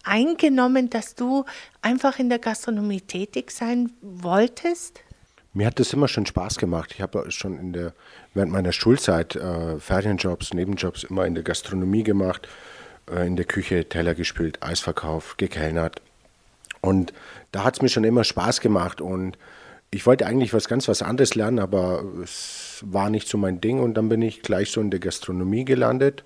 eingenommen, 0.07 0.91
dass 0.91 1.15
du 1.15 1.45
einfach 1.83 2.19
in 2.19 2.29
der 2.29 2.39
Gastronomie 2.39 3.01
tätig 3.01 3.51
sein 3.51 3.93
wolltest? 4.01 5.01
Mir 5.53 5.67
hat 5.67 5.81
das 5.81 5.93
immer 5.93 6.09
schon 6.09 6.27
Spaß 6.27 6.59
gemacht. 6.59 6.93
Ich 6.95 7.01
habe 7.01 7.31
schon 7.31 7.59
in 7.59 7.73
der, 7.73 7.95
während 8.35 8.53
meiner 8.53 8.73
Schulzeit 8.73 9.37
äh, 9.37 9.79
Ferienjobs, 9.79 10.53
Nebenjobs 10.53 11.05
immer 11.05 11.25
in 11.25 11.35
der 11.35 11.45
Gastronomie 11.45 12.03
gemacht, 12.03 12.47
äh, 13.11 13.27
in 13.27 13.37
der 13.37 13.47
Küche 13.47 13.89
Teller 13.89 14.15
gespült, 14.15 14.63
Eis 14.63 14.81
verkauft, 14.81 15.39
gekellnert. 15.39 16.03
Und 16.83 17.15
da 17.53 17.65
hat 17.65 17.77
es 17.77 17.83
mir 17.83 17.89
schon 17.89 18.05
immer 18.05 18.23
Spaß 18.23 18.61
gemacht 18.61 19.01
und 19.01 19.39
ich 19.91 20.05
wollte 20.05 20.27
eigentlich 20.27 20.53
was 20.53 20.69
ganz 20.69 20.89
was 20.89 21.01
anderes 21.01 21.35
lernen, 21.35 21.59
aber 21.59 22.05
es 22.23 22.85
war 22.85 23.09
nicht 23.09 23.29
so 23.29 23.39
mein 23.39 23.61
Ding 23.61 23.81
und 23.81 23.95
dann 23.95 24.09
bin 24.11 24.21
ich 24.21 24.43
gleich 24.43 24.71
so 24.71 24.81
in 24.81 24.91
der 24.91 25.01
Gastronomie 25.01 25.65
gelandet 25.65 26.25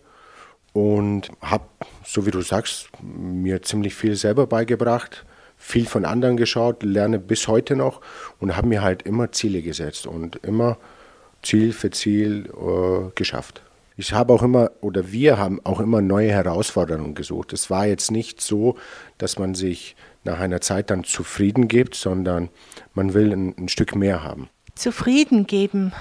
und 0.73 1.31
habe, 1.41 1.65
so 2.05 2.27
wie 2.27 2.31
du 2.31 2.41
sagst, 2.41 2.89
mir 3.03 3.63
ziemlich 3.63 3.95
viel 3.95 4.17
selber 4.17 4.47
beigebracht 4.47 5.25
viel 5.61 5.87
von 5.87 6.07
anderen 6.07 6.39
geschaut, 6.39 6.83
lerne 6.83 7.19
bis 7.19 7.47
heute 7.47 7.77
noch 7.77 8.01
und 8.41 8.57
habe 8.57 8.67
mir 8.67 8.83
halt 8.83 9.03
immer 9.03 9.31
Ziele 9.31 9.61
gesetzt 9.61 10.07
und 10.07 10.37
immer 10.37 10.79
Ziel 11.43 11.73
für 11.73 11.91
Ziel 11.91 12.51
äh, 12.51 13.11
geschafft. 13.15 13.63
Ich 13.97 14.15
habe 14.15 14.33
auch 14.33 14.43
immer, 14.43 14.71
oder 14.81 15.13
wir 15.13 15.37
haben 15.37 15.61
auch 15.65 15.79
immer 15.79 16.01
neue 16.01 16.31
Herausforderungen 16.31 17.15
gesucht. 17.15 17.53
Es 17.53 17.69
war 17.69 17.87
jetzt 17.87 18.11
nicht 18.11 18.41
so, 18.41 18.79
dass 19.19 19.39
man 19.39 19.55
sich 19.55 19.97
nach 20.25 20.41
einer 20.41 20.63
Zeit 20.63 20.91
dann 20.91 21.05
zufrieden 21.05 21.69
gibt, 21.69 21.95
sondern 21.95 22.49
man 22.95 23.13
will 23.13 23.31
ein, 23.31 23.55
ein 23.59 23.69
Stück 23.69 23.95
mehr 23.95 24.25
haben. 24.25 24.49
Zufrieden 24.75 25.47
geben, 25.47 25.93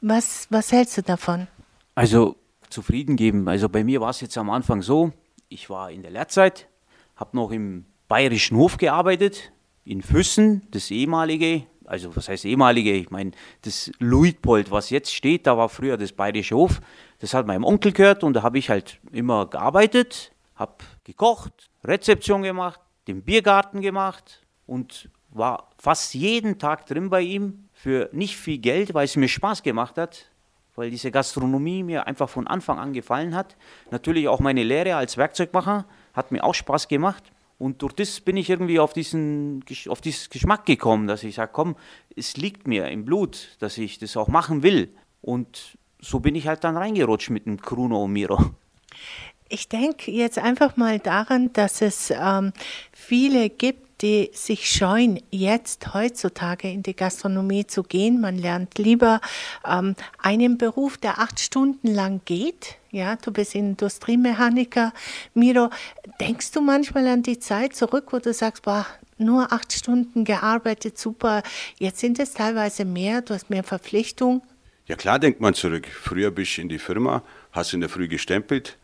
was, 0.00 0.48
was 0.50 0.72
hältst 0.72 0.98
du 0.98 1.02
davon? 1.02 1.46
Also 1.94 2.34
zufrieden 2.74 3.16
geben, 3.16 3.48
also 3.48 3.68
bei 3.68 3.84
mir 3.84 4.00
war 4.00 4.10
es 4.10 4.20
jetzt 4.20 4.36
am 4.36 4.50
Anfang 4.50 4.82
so, 4.82 5.12
ich 5.48 5.70
war 5.70 5.90
in 5.90 6.02
der 6.02 6.10
Lehrzeit, 6.10 6.68
habe 7.16 7.36
noch 7.36 7.52
im 7.52 7.86
Bayerischen 8.08 8.56
Hof 8.58 8.76
gearbeitet, 8.76 9.52
in 9.84 10.02
Füssen, 10.02 10.66
das 10.72 10.90
ehemalige, 10.90 11.62
also 11.84 12.14
was 12.16 12.28
heißt 12.28 12.44
ehemalige, 12.44 12.92
ich 12.92 13.10
meine, 13.10 13.30
das 13.62 13.92
Luitpold, 13.98 14.70
was 14.70 14.90
jetzt 14.90 15.14
steht, 15.14 15.46
da 15.46 15.56
war 15.56 15.68
früher 15.68 15.96
das 15.96 16.12
Bayerische 16.12 16.56
Hof, 16.56 16.80
das 17.20 17.32
hat 17.32 17.46
meinem 17.46 17.64
Onkel 17.64 17.92
gehört 17.92 18.24
und 18.24 18.34
da 18.34 18.42
habe 18.42 18.58
ich 18.58 18.68
halt 18.70 18.98
immer 19.12 19.46
gearbeitet, 19.46 20.32
habe 20.56 20.84
gekocht, 21.04 21.70
Rezeption 21.84 22.42
gemacht, 22.42 22.80
den 23.06 23.22
Biergarten 23.22 23.80
gemacht 23.82 24.42
und 24.66 25.08
war 25.30 25.70
fast 25.78 26.14
jeden 26.14 26.58
Tag 26.58 26.86
drin 26.86 27.08
bei 27.10 27.20
ihm, 27.20 27.68
für 27.72 28.08
nicht 28.12 28.36
viel 28.36 28.58
Geld, 28.58 28.94
weil 28.94 29.04
es 29.04 29.16
mir 29.16 29.28
Spaß 29.28 29.62
gemacht 29.62 29.98
hat, 29.98 30.30
weil 30.76 30.90
diese 30.90 31.10
Gastronomie 31.10 31.82
mir 31.82 32.06
einfach 32.06 32.28
von 32.28 32.46
Anfang 32.46 32.78
an 32.78 32.92
gefallen 32.92 33.34
hat. 33.34 33.56
Natürlich 33.90 34.28
auch 34.28 34.40
meine 34.40 34.62
Lehre 34.62 34.96
als 34.96 35.16
Werkzeugmacher 35.16 35.86
hat 36.12 36.32
mir 36.32 36.44
auch 36.44 36.54
Spaß 36.54 36.88
gemacht. 36.88 37.24
Und 37.58 37.82
durch 37.82 37.92
das 37.92 38.20
bin 38.20 38.36
ich 38.36 38.50
irgendwie 38.50 38.80
auf 38.80 38.92
diesen 38.92 39.64
auf 39.88 40.00
dieses 40.00 40.28
Geschmack 40.28 40.66
gekommen, 40.66 41.06
dass 41.06 41.22
ich 41.22 41.36
sage, 41.36 41.52
komm, 41.52 41.76
es 42.16 42.36
liegt 42.36 42.66
mir 42.66 42.88
im 42.88 43.04
Blut, 43.04 43.56
dass 43.60 43.78
ich 43.78 43.98
das 43.98 44.16
auch 44.16 44.28
machen 44.28 44.62
will. 44.62 44.92
Und 45.22 45.78
so 46.00 46.20
bin 46.20 46.34
ich 46.34 46.48
halt 46.48 46.64
dann 46.64 46.76
reingerutscht 46.76 47.30
mit 47.30 47.46
dem 47.46 47.60
Kruno 47.60 48.06
Miro. 48.08 48.38
Ich 49.48 49.68
denke 49.68 50.10
jetzt 50.10 50.38
einfach 50.38 50.76
mal 50.76 50.98
daran, 50.98 51.52
dass 51.52 51.80
es 51.80 52.10
ähm, 52.10 52.52
viele 52.92 53.50
gibt, 53.50 53.93
die 54.04 54.30
sich 54.34 54.70
scheuen, 54.70 55.18
jetzt 55.30 55.94
heutzutage 55.94 56.70
in 56.70 56.82
die 56.82 56.94
Gastronomie 56.94 57.66
zu 57.66 57.82
gehen. 57.82 58.20
Man 58.20 58.36
lernt 58.36 58.76
lieber 58.76 59.22
ähm, 59.66 59.96
einen 60.22 60.58
Beruf, 60.58 60.98
der 60.98 61.20
acht 61.20 61.40
Stunden 61.40 61.88
lang 61.88 62.20
geht. 62.26 62.76
Ja, 62.90 63.16
du 63.16 63.32
bist 63.32 63.54
Industriemechaniker. 63.54 64.92
Miro, 65.32 65.70
denkst 66.20 66.52
du 66.52 66.60
manchmal 66.60 67.08
an 67.08 67.22
die 67.22 67.38
Zeit 67.38 67.74
zurück, 67.74 68.08
wo 68.12 68.18
du 68.18 68.34
sagst, 68.34 68.64
boah, 68.64 68.86
nur 69.16 69.50
acht 69.52 69.72
Stunden 69.72 70.24
gearbeitet, 70.24 70.98
super. 70.98 71.42
Jetzt 71.78 72.00
sind 72.00 72.18
es 72.18 72.34
teilweise 72.34 72.84
mehr, 72.84 73.22
du 73.22 73.32
hast 73.32 73.48
mehr 73.48 73.64
Verpflichtung. 73.64 74.42
Ja 74.86 74.96
klar 74.96 75.18
denkt 75.18 75.40
man 75.40 75.54
zurück. 75.54 75.88
Früher 75.88 76.30
bist 76.30 76.58
du 76.58 76.60
in 76.60 76.68
die 76.68 76.78
Firma, 76.78 77.22
hast 77.52 77.72
in 77.72 77.80
der 77.80 77.88
Früh 77.88 78.06
gestempelt. 78.06 78.76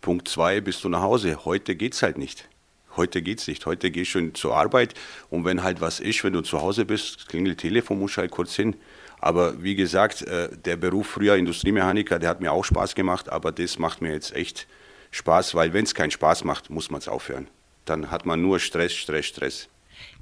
Punkt 0.00 0.28
zwei 0.28 0.60
bist 0.60 0.84
du 0.84 0.88
nach 0.88 1.02
Hause. 1.02 1.44
Heute 1.44 1.74
geht 1.74 1.94
es 1.94 2.02
halt 2.02 2.16
nicht. 2.16 2.48
Heute 2.96 3.22
geht 3.22 3.40
es 3.40 3.48
nicht. 3.48 3.64
Heute 3.66 3.90
gehst 3.90 4.14
du 4.14 4.32
zur 4.32 4.56
Arbeit 4.56 4.94
und 5.30 5.44
wenn 5.44 5.62
halt 5.62 5.80
was 5.80 6.00
ist, 6.00 6.24
wenn 6.24 6.32
du 6.32 6.40
zu 6.40 6.60
Hause 6.60 6.84
bist, 6.84 7.28
klingelt 7.28 7.58
Telefon, 7.58 7.98
musst 7.98 8.16
halt 8.16 8.30
kurz 8.30 8.54
hin. 8.54 8.76
Aber 9.20 9.62
wie 9.62 9.74
gesagt, 9.74 10.22
äh, 10.22 10.48
der 10.64 10.76
Beruf 10.76 11.08
früher 11.08 11.36
Industriemechaniker, 11.36 12.18
der 12.18 12.30
hat 12.30 12.40
mir 12.40 12.52
auch 12.52 12.64
Spaß 12.64 12.94
gemacht, 12.94 13.28
aber 13.28 13.52
das 13.52 13.78
macht 13.78 14.00
mir 14.00 14.12
jetzt 14.12 14.34
echt 14.34 14.66
Spaß, 15.10 15.54
weil 15.54 15.72
wenn 15.72 15.84
es 15.84 15.94
keinen 15.94 16.10
Spaß 16.10 16.44
macht, 16.44 16.70
muss 16.70 16.90
man 16.90 17.00
es 17.00 17.08
aufhören. 17.08 17.48
Dann 17.84 18.10
hat 18.10 18.26
man 18.26 18.42
nur 18.42 18.58
Stress, 18.58 18.92
Stress, 18.92 19.26
Stress. 19.26 19.68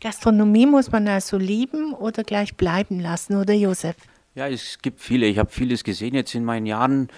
Gastronomie 0.00 0.66
muss 0.66 0.90
man 0.90 1.06
also 1.08 1.36
lieben 1.36 1.92
oder 1.92 2.22
gleich 2.22 2.54
bleiben 2.56 3.00
lassen, 3.00 3.36
oder 3.36 3.52
Josef? 3.52 3.96
Ja, 4.34 4.48
es 4.48 4.78
gibt 4.80 5.00
viele. 5.00 5.26
Ich 5.26 5.38
habe 5.38 5.50
vieles 5.50 5.82
gesehen 5.82 6.14
jetzt 6.14 6.34
in 6.34 6.44
meinen 6.44 6.66
Jahren 6.66 7.08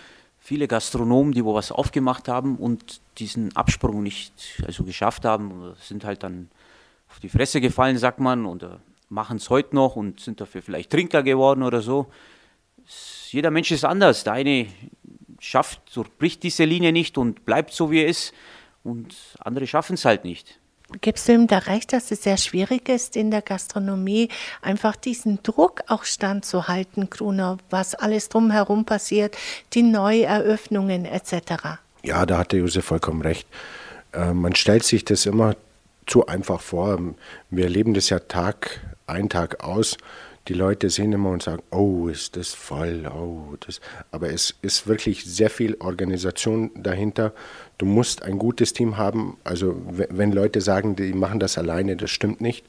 viele 0.48 0.66
Gastronomen, 0.66 1.32
die 1.32 1.44
wo 1.44 1.54
was 1.54 1.70
aufgemacht 1.70 2.26
haben 2.26 2.56
und 2.56 3.02
diesen 3.18 3.54
Absprung 3.54 4.02
nicht 4.02 4.32
also 4.64 4.82
geschafft 4.82 5.26
haben, 5.26 5.74
sind 5.78 6.04
halt 6.04 6.22
dann 6.22 6.48
auf 7.10 7.20
die 7.20 7.28
Fresse 7.28 7.60
gefallen, 7.60 7.98
sagt 7.98 8.18
man, 8.18 8.46
und 8.46 8.62
äh, 8.62 8.70
machen 9.10 9.36
es 9.36 9.50
heute 9.50 9.74
noch 9.74 9.94
und 9.94 10.20
sind 10.20 10.40
dafür 10.40 10.62
vielleicht 10.62 10.88
Trinker 10.88 11.22
geworden 11.22 11.62
oder 11.62 11.82
so. 11.82 12.06
Jeder 13.28 13.50
Mensch 13.50 13.70
ist 13.72 13.84
anders. 13.84 14.24
Der 14.24 14.32
eine 14.32 14.68
schafft, 15.38 15.82
bricht 16.16 16.42
diese 16.42 16.64
Linie 16.64 16.92
nicht 16.92 17.18
und 17.18 17.44
bleibt 17.44 17.74
so, 17.74 17.90
wie 17.90 18.00
er 18.00 18.08
ist, 18.08 18.32
und 18.82 19.14
andere 19.40 19.66
schaffen 19.66 19.94
es 19.94 20.06
halt 20.06 20.24
nicht. 20.24 20.58
Gibst 21.02 21.28
du 21.28 21.32
ihm 21.32 21.46
da 21.46 21.58
recht, 21.58 21.92
dass 21.92 22.10
es 22.10 22.22
sehr 22.22 22.38
schwierig 22.38 22.88
ist, 22.88 23.14
in 23.14 23.30
der 23.30 23.42
Gastronomie 23.42 24.30
einfach 24.62 24.96
diesen 24.96 25.42
Druck 25.42 25.82
auch 25.86 26.04
standzuhalten, 26.04 27.10
Gruner, 27.10 27.58
was 27.68 27.94
alles 27.94 28.30
drumherum 28.30 28.86
passiert, 28.86 29.36
die 29.74 29.82
Neueröffnungen 29.82 31.04
etc.? 31.04 31.78
Ja, 32.02 32.24
da 32.24 32.38
hat 32.38 32.52
der 32.52 32.60
Josef 32.60 32.86
vollkommen 32.86 33.20
recht. 33.20 33.46
Äh, 34.14 34.32
man 34.32 34.54
stellt 34.54 34.84
sich 34.84 35.04
das 35.04 35.26
immer 35.26 35.56
zu 36.06 36.26
einfach 36.26 36.62
vor. 36.62 36.98
Wir 37.50 37.64
erleben 37.64 37.92
das 37.92 38.08
ja 38.08 38.18
Tag 38.18 38.80
ein, 39.06 39.28
Tag 39.28 39.62
aus 39.62 39.98
die 40.48 40.54
Leute 40.54 40.88
sehen 40.88 41.12
immer 41.12 41.30
und 41.30 41.42
sagen, 41.42 41.62
oh, 41.70 42.08
ist 42.08 42.36
das 42.36 42.54
voll, 42.54 43.06
oh, 43.06 43.54
das. 43.66 43.80
Aber 44.10 44.30
es 44.30 44.54
ist 44.62 44.86
wirklich 44.86 45.24
sehr 45.24 45.50
viel 45.50 45.76
Organisation 45.80 46.70
dahinter. 46.74 47.34
Du 47.76 47.84
musst 47.84 48.22
ein 48.22 48.38
gutes 48.38 48.72
Team 48.72 48.96
haben. 48.96 49.36
Also 49.44 49.76
wenn 49.86 50.32
Leute 50.32 50.62
sagen, 50.62 50.96
die 50.96 51.12
machen 51.12 51.38
das 51.38 51.58
alleine, 51.58 51.96
das 51.96 52.10
stimmt 52.10 52.40
nicht. 52.40 52.64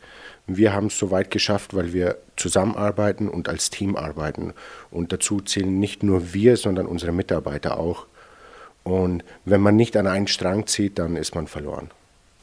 Wir 0.46 0.74
haben 0.74 0.88
es 0.88 1.00
so 1.00 1.10
weit 1.10 1.32
geschafft, 1.32 1.74
weil 1.74 1.94
wir 1.94 2.18
zusammenarbeiten 2.36 3.30
und 3.30 3.48
als 3.48 3.70
Team 3.70 3.96
arbeiten. 3.96 4.54
Und 4.92 5.14
dazu 5.14 5.40
zählen 5.40 5.80
nicht 5.80 6.04
nur 6.04 6.34
wir, 6.34 6.58
sondern 6.58 6.86
unsere 6.86 7.14
Mitarbeiter 7.14 7.80
auch. 7.80 8.08
Und 8.84 9.24
wenn 9.46 9.62
man 9.62 9.76
nicht 9.76 9.96
an 9.96 10.08
einen 10.08 10.28
Strang 10.28 10.68
zieht, 10.68 11.00
dann 11.00 11.16
ist 11.16 11.34
man 11.34 11.48
verloren. 11.48 11.92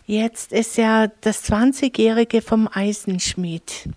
Jetzt 0.08 0.52
ist 0.52 0.76
ja 0.76 1.08
das 1.22 1.50
20-Jährige 1.50 2.40
vom 2.40 2.68
Eisenschmied. 2.72 3.88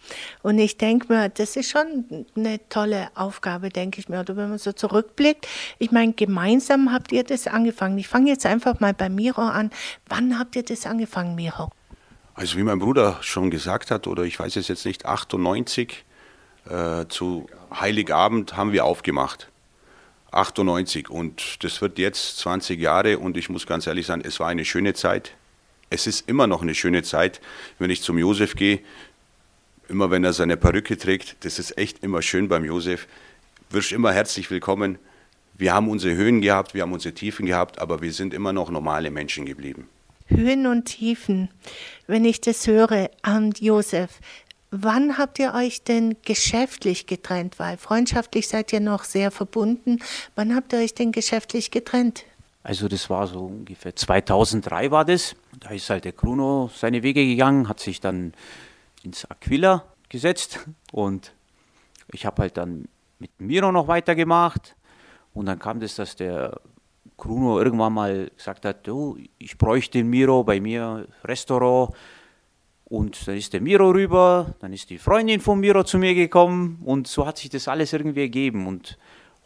Und 0.42 0.58
ich 0.58 0.76
denke 0.78 1.14
mir, 1.14 1.30
das 1.30 1.56
ist 1.56 1.70
schon 1.70 2.26
eine 2.36 2.60
tolle 2.68 3.10
Aufgabe, 3.14 3.70
denke 3.70 4.00
ich 4.00 4.10
mir. 4.10 4.22
Oder 4.22 4.36
wenn 4.36 4.50
man 4.50 4.58
so 4.58 4.72
zurückblickt, 4.72 5.48
ich 5.78 5.92
meine, 5.92 6.14
gemeinsam 6.14 6.92
habt 6.92 7.12
ihr 7.12 7.24
das 7.24 7.46
angefangen. 7.46 8.00
Ich 8.00 8.08
fange 8.08 8.32
jetzt 8.32 8.48
einfach 8.48 8.80
mal 8.80 8.96
bei 8.96 9.08
Miro 9.08 9.44
an. 9.44 9.70
Wann 10.08 10.40
habt 10.40 10.56
ihr 10.56 10.64
das 10.64 10.88
angefangen, 10.88 11.36
Miro? 11.36 11.70
Also 12.34 12.58
wie 12.58 12.64
mein 12.64 12.80
Bruder 12.80 13.20
schon 13.22 13.52
gesagt 13.52 13.92
hat, 13.92 14.08
oder 14.08 14.24
ich 14.24 14.40
weiß 14.40 14.56
es 14.56 14.68
jetzt 14.68 14.88
nicht, 14.88 15.06
98 15.06 16.06
äh, 16.68 17.06
zu 17.08 17.48
Heiligabend 17.72 18.58
haben 18.58 18.72
wir 18.72 18.84
aufgemacht. 18.84 19.52
98 20.32 21.10
und 21.10 21.64
das 21.64 21.82
wird 21.82 22.00
jetzt 22.00 22.38
20 22.40 22.80
Jahre 22.80 23.20
und 23.20 23.38
ich 23.38 23.50
muss 23.50 23.68
ganz 23.68 23.86
ehrlich 23.86 24.08
sagen, 24.08 24.24
es 24.26 24.40
war 24.40 24.48
eine 24.48 24.66
schöne 24.66 24.94
Zeit 24.94 25.34
es 25.90 26.08
ist 26.08 26.28
immer 26.28 26.48
noch 26.48 26.62
eine 26.62 26.76
schöne 26.76 27.04
Zeit, 27.04 27.42
wenn 27.80 27.90
ich 27.90 28.02
zum 28.02 28.18
Josef 28.18 28.56
gehe. 28.56 28.80
Immer 29.88 30.12
wenn 30.12 30.24
er 30.24 30.34
seine 30.34 30.56
Perücke 30.56 30.98
trägt, 30.98 31.38
das 31.44 31.58
ist 31.58 31.78
echt 31.78 32.04
immer 32.04 32.22
schön 32.22 32.48
beim 32.48 32.64
Josef. 32.64 33.08
Wirst 33.72 33.92
immer 33.92 34.14
herzlich 34.14 34.52
willkommen. 34.52 35.00
Wir 35.56 35.74
haben 35.74 35.90
unsere 35.90 36.16
Höhen 36.16 36.42
gehabt, 36.42 36.74
wir 36.74 36.84
haben 36.84 36.94
unsere 36.94 37.14
Tiefen 37.14 37.46
gehabt, 37.46 37.80
aber 37.80 38.02
wir 38.02 38.14
sind 38.14 38.34
immer 38.34 38.54
noch 38.54 38.70
normale 38.70 39.12
Menschen 39.12 39.46
geblieben. 39.46 39.90
Höhen 40.28 40.68
und 40.68 40.86
Tiefen. 40.86 41.50
Wenn 42.06 42.24
ich 42.24 42.40
das 42.40 42.68
höre, 42.68 43.10
und 43.26 43.60
Josef, 43.60 44.20
wann 44.70 45.18
habt 45.18 45.40
ihr 45.40 45.56
euch 45.56 45.84
denn 45.84 46.16
geschäftlich 46.24 47.08
getrennt? 47.08 47.58
Weil 47.58 47.78
freundschaftlich 47.78 48.48
seid 48.48 48.72
ihr 48.72 48.80
noch 48.80 49.04
sehr 49.04 49.32
verbunden. 49.32 50.00
Wann 50.36 50.56
habt 50.56 50.72
ihr 50.72 50.80
euch 50.80 50.94
denn 50.94 51.12
geschäftlich 51.12 51.72
getrennt? 51.72 52.26
Also 52.62 52.88
das 52.88 53.10
war 53.10 53.26
so 53.26 53.46
ungefähr 53.46 53.96
2003 53.96 54.92
war 54.92 55.04
das. 55.04 55.36
Da 55.60 55.72
ist 55.72 55.90
halt 55.90 56.06
der 56.06 56.14
Bruno 56.14 56.70
seine 56.74 57.04
Wege 57.04 57.26
gegangen, 57.26 57.68
hat 57.68 57.80
sich 57.80 58.00
dann 58.00 58.34
ins 59.04 59.26
Aquila 59.26 59.84
gesetzt. 60.08 60.66
Und 60.92 61.34
ich 62.12 62.26
habe 62.26 62.44
halt 62.44 62.58
dann 62.58 62.88
mit 63.20 63.32
Miro 63.40 63.72
noch 63.72 63.88
weitergemacht. 63.88 64.76
Und 65.34 65.46
dann 65.48 65.60
kam 65.60 65.80
das, 65.80 65.96
dass 65.96 66.16
der 66.16 66.60
Bruno 67.18 67.60
irgendwann 67.60 67.94
mal 67.94 68.32
gesagt 68.36 68.66
hat, 68.66 68.88
oh, 68.88 69.18
ich 69.38 69.58
bräuchte 69.58 69.98
den 69.98 70.10
Miro 70.10 70.44
bei 70.44 70.60
mir 70.62 71.08
Restaurant. 71.24 71.94
Und 72.86 73.28
dann 73.28 73.36
ist 73.36 73.54
der 73.54 73.62
Miro 73.62 73.92
rüber, 73.92 74.56
dann 74.60 74.74
ist 74.74 74.90
die 74.90 74.98
Freundin 74.98 75.42
von 75.42 75.60
Miro 75.60 75.84
zu 75.84 76.00
mir 76.00 76.16
gekommen. 76.16 76.82
Und 76.86 77.08
so 77.08 77.26
hat 77.26 77.38
sich 77.38 77.50
das 77.50 77.68
alles 77.68 77.94
irgendwie 77.94 78.22
ergeben. 78.22 78.66
Und 78.66 78.98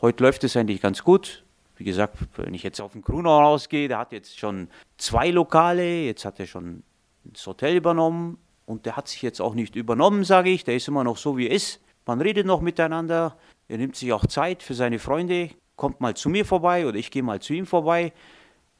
heute 0.02 0.24
läuft 0.24 0.44
es 0.44 0.56
eigentlich 0.56 0.82
ganz 0.82 1.04
gut. 1.04 1.44
Wie 1.84 1.88
gesagt, 1.88 2.18
wenn 2.38 2.54
ich 2.54 2.64
jetzt 2.64 2.80
auf 2.80 2.94
den 2.94 3.02
Grunau 3.02 3.42
rausgehe, 3.42 3.90
der 3.90 3.98
hat 3.98 4.14
jetzt 4.14 4.40
schon 4.40 4.70
zwei 4.98 5.32
Lokale, 5.32 6.06
jetzt 6.06 6.24
hat 6.24 6.40
er 6.40 6.48
schon 6.48 6.82
das 7.26 7.46
Hotel 7.46 7.76
übernommen 7.76 8.38
und 8.66 8.86
der 8.86 8.96
hat 8.96 9.10
sich 9.10 9.22
jetzt 9.22 9.42
auch 9.42 9.54
nicht 9.54 9.76
übernommen, 9.76 10.24
sage 10.24 10.50
ich. 10.50 10.64
Der 10.64 10.78
ist 10.78 10.88
immer 10.88 11.04
noch 11.04 11.18
so, 11.18 11.36
wie 11.36 11.50
er 11.50 11.54
ist. 11.54 11.82
Man 12.06 12.22
redet 12.22 12.46
noch 12.46 12.62
miteinander. 12.62 13.36
Er 13.68 13.78
nimmt 13.78 13.98
sich 13.98 14.14
auch 14.14 14.26
Zeit 14.28 14.64
für 14.64 14.76
seine 14.76 14.98
Freunde, 14.98 15.50
kommt 15.76 16.00
mal 16.00 16.16
zu 16.16 16.30
mir 16.30 16.46
vorbei 16.46 16.88
oder 16.88 16.96
ich 16.98 17.12
gehe 17.12 17.22
mal 17.22 17.42
zu 17.42 17.52
ihm 17.52 17.66
vorbei. 17.66 18.14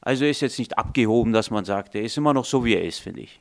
Also 0.00 0.24
ist 0.24 0.40
jetzt 0.40 0.58
nicht 0.58 0.78
abgehoben, 0.78 1.34
dass 1.34 1.50
man 1.50 1.66
sagt, 1.66 1.94
er 1.94 2.04
ist 2.04 2.16
immer 2.16 2.32
noch 2.32 2.46
so, 2.46 2.64
wie 2.64 2.74
er 2.74 2.84
ist, 2.84 3.00
finde 3.00 3.20
ich. 3.20 3.38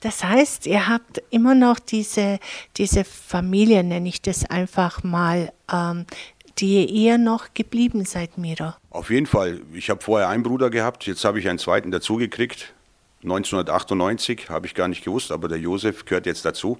Das 0.00 0.24
heißt, 0.24 0.66
ihr 0.66 0.88
habt 0.88 1.22
immer 1.30 1.54
noch 1.54 1.78
diese, 1.78 2.38
diese 2.76 3.04
Familie, 3.04 3.82
nenne 3.82 4.10
ich 4.10 4.20
das 4.20 4.44
einfach 4.44 5.04
mal, 5.04 5.52
ähm, 5.72 6.06
die 6.58 6.84
ihr 6.84 6.88
eher 6.88 7.18
noch 7.18 7.54
geblieben 7.54 8.04
seid, 8.04 8.38
Mira? 8.38 8.76
Auf 8.90 9.10
jeden 9.10 9.26
Fall. 9.26 9.60
Ich 9.72 9.90
habe 9.90 10.02
vorher 10.02 10.28
einen 10.28 10.42
Bruder 10.42 10.70
gehabt, 10.70 11.06
jetzt 11.06 11.24
habe 11.24 11.38
ich 11.38 11.48
einen 11.48 11.58
zweiten 11.58 11.90
dazugekriegt. 11.90 12.72
1998 13.22 14.48
habe 14.48 14.66
ich 14.66 14.74
gar 14.74 14.88
nicht 14.88 15.04
gewusst, 15.04 15.30
aber 15.30 15.48
der 15.48 15.58
Josef 15.58 16.06
gehört 16.06 16.26
jetzt 16.26 16.44
dazu. 16.44 16.78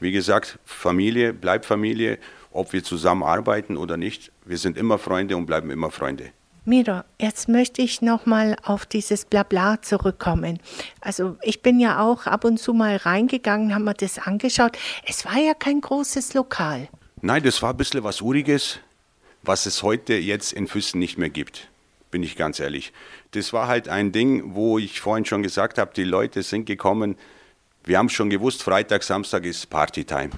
Wie 0.00 0.12
gesagt, 0.12 0.58
Familie 0.64 1.32
bleibt 1.32 1.64
Familie, 1.64 2.18
ob 2.50 2.72
wir 2.72 2.84
zusammen 2.84 3.22
arbeiten 3.22 3.76
oder 3.76 3.96
nicht. 3.96 4.30
Wir 4.44 4.58
sind 4.58 4.76
immer 4.76 4.98
Freunde 4.98 5.36
und 5.36 5.46
bleiben 5.46 5.70
immer 5.70 5.90
Freunde. 5.90 6.30
Mira, 6.66 7.06
jetzt 7.18 7.48
möchte 7.48 7.80
ich 7.80 8.02
nochmal 8.02 8.54
auf 8.62 8.84
dieses 8.84 9.24
Blabla 9.24 9.80
zurückkommen. 9.80 10.58
Also 11.00 11.38
ich 11.40 11.62
bin 11.62 11.80
ja 11.80 12.00
auch 12.04 12.26
ab 12.26 12.44
und 12.44 12.58
zu 12.58 12.74
mal 12.74 12.96
reingegangen, 12.96 13.74
haben 13.74 13.84
mir 13.84 13.94
das 13.94 14.18
angeschaut. 14.18 14.76
Es 15.06 15.24
war 15.24 15.38
ja 15.38 15.54
kein 15.54 15.80
großes 15.80 16.34
Lokal. 16.34 16.88
Nein, 17.22 17.42
das 17.42 17.62
war 17.62 17.70
ein 17.70 17.76
bisschen 17.78 18.04
was 18.04 18.20
Uriges 18.20 18.80
was 19.48 19.64
es 19.64 19.82
heute 19.82 20.12
jetzt 20.14 20.52
in 20.52 20.68
Füssen 20.68 20.98
nicht 20.98 21.16
mehr 21.16 21.30
gibt, 21.30 21.68
bin 22.10 22.22
ich 22.22 22.36
ganz 22.36 22.60
ehrlich. 22.60 22.92
Das 23.30 23.54
war 23.54 23.66
halt 23.66 23.88
ein 23.88 24.12
Ding, 24.12 24.54
wo 24.54 24.78
ich 24.78 25.00
vorhin 25.00 25.24
schon 25.24 25.42
gesagt 25.42 25.78
habe, 25.78 25.90
die 25.96 26.04
Leute 26.04 26.42
sind 26.42 26.66
gekommen, 26.66 27.16
wir 27.84 27.96
haben 27.96 28.10
schon 28.10 28.28
gewusst, 28.28 28.62
Freitag, 28.62 29.02
Samstag 29.02 29.46
ist 29.46 29.70
Partytime. 29.70 30.30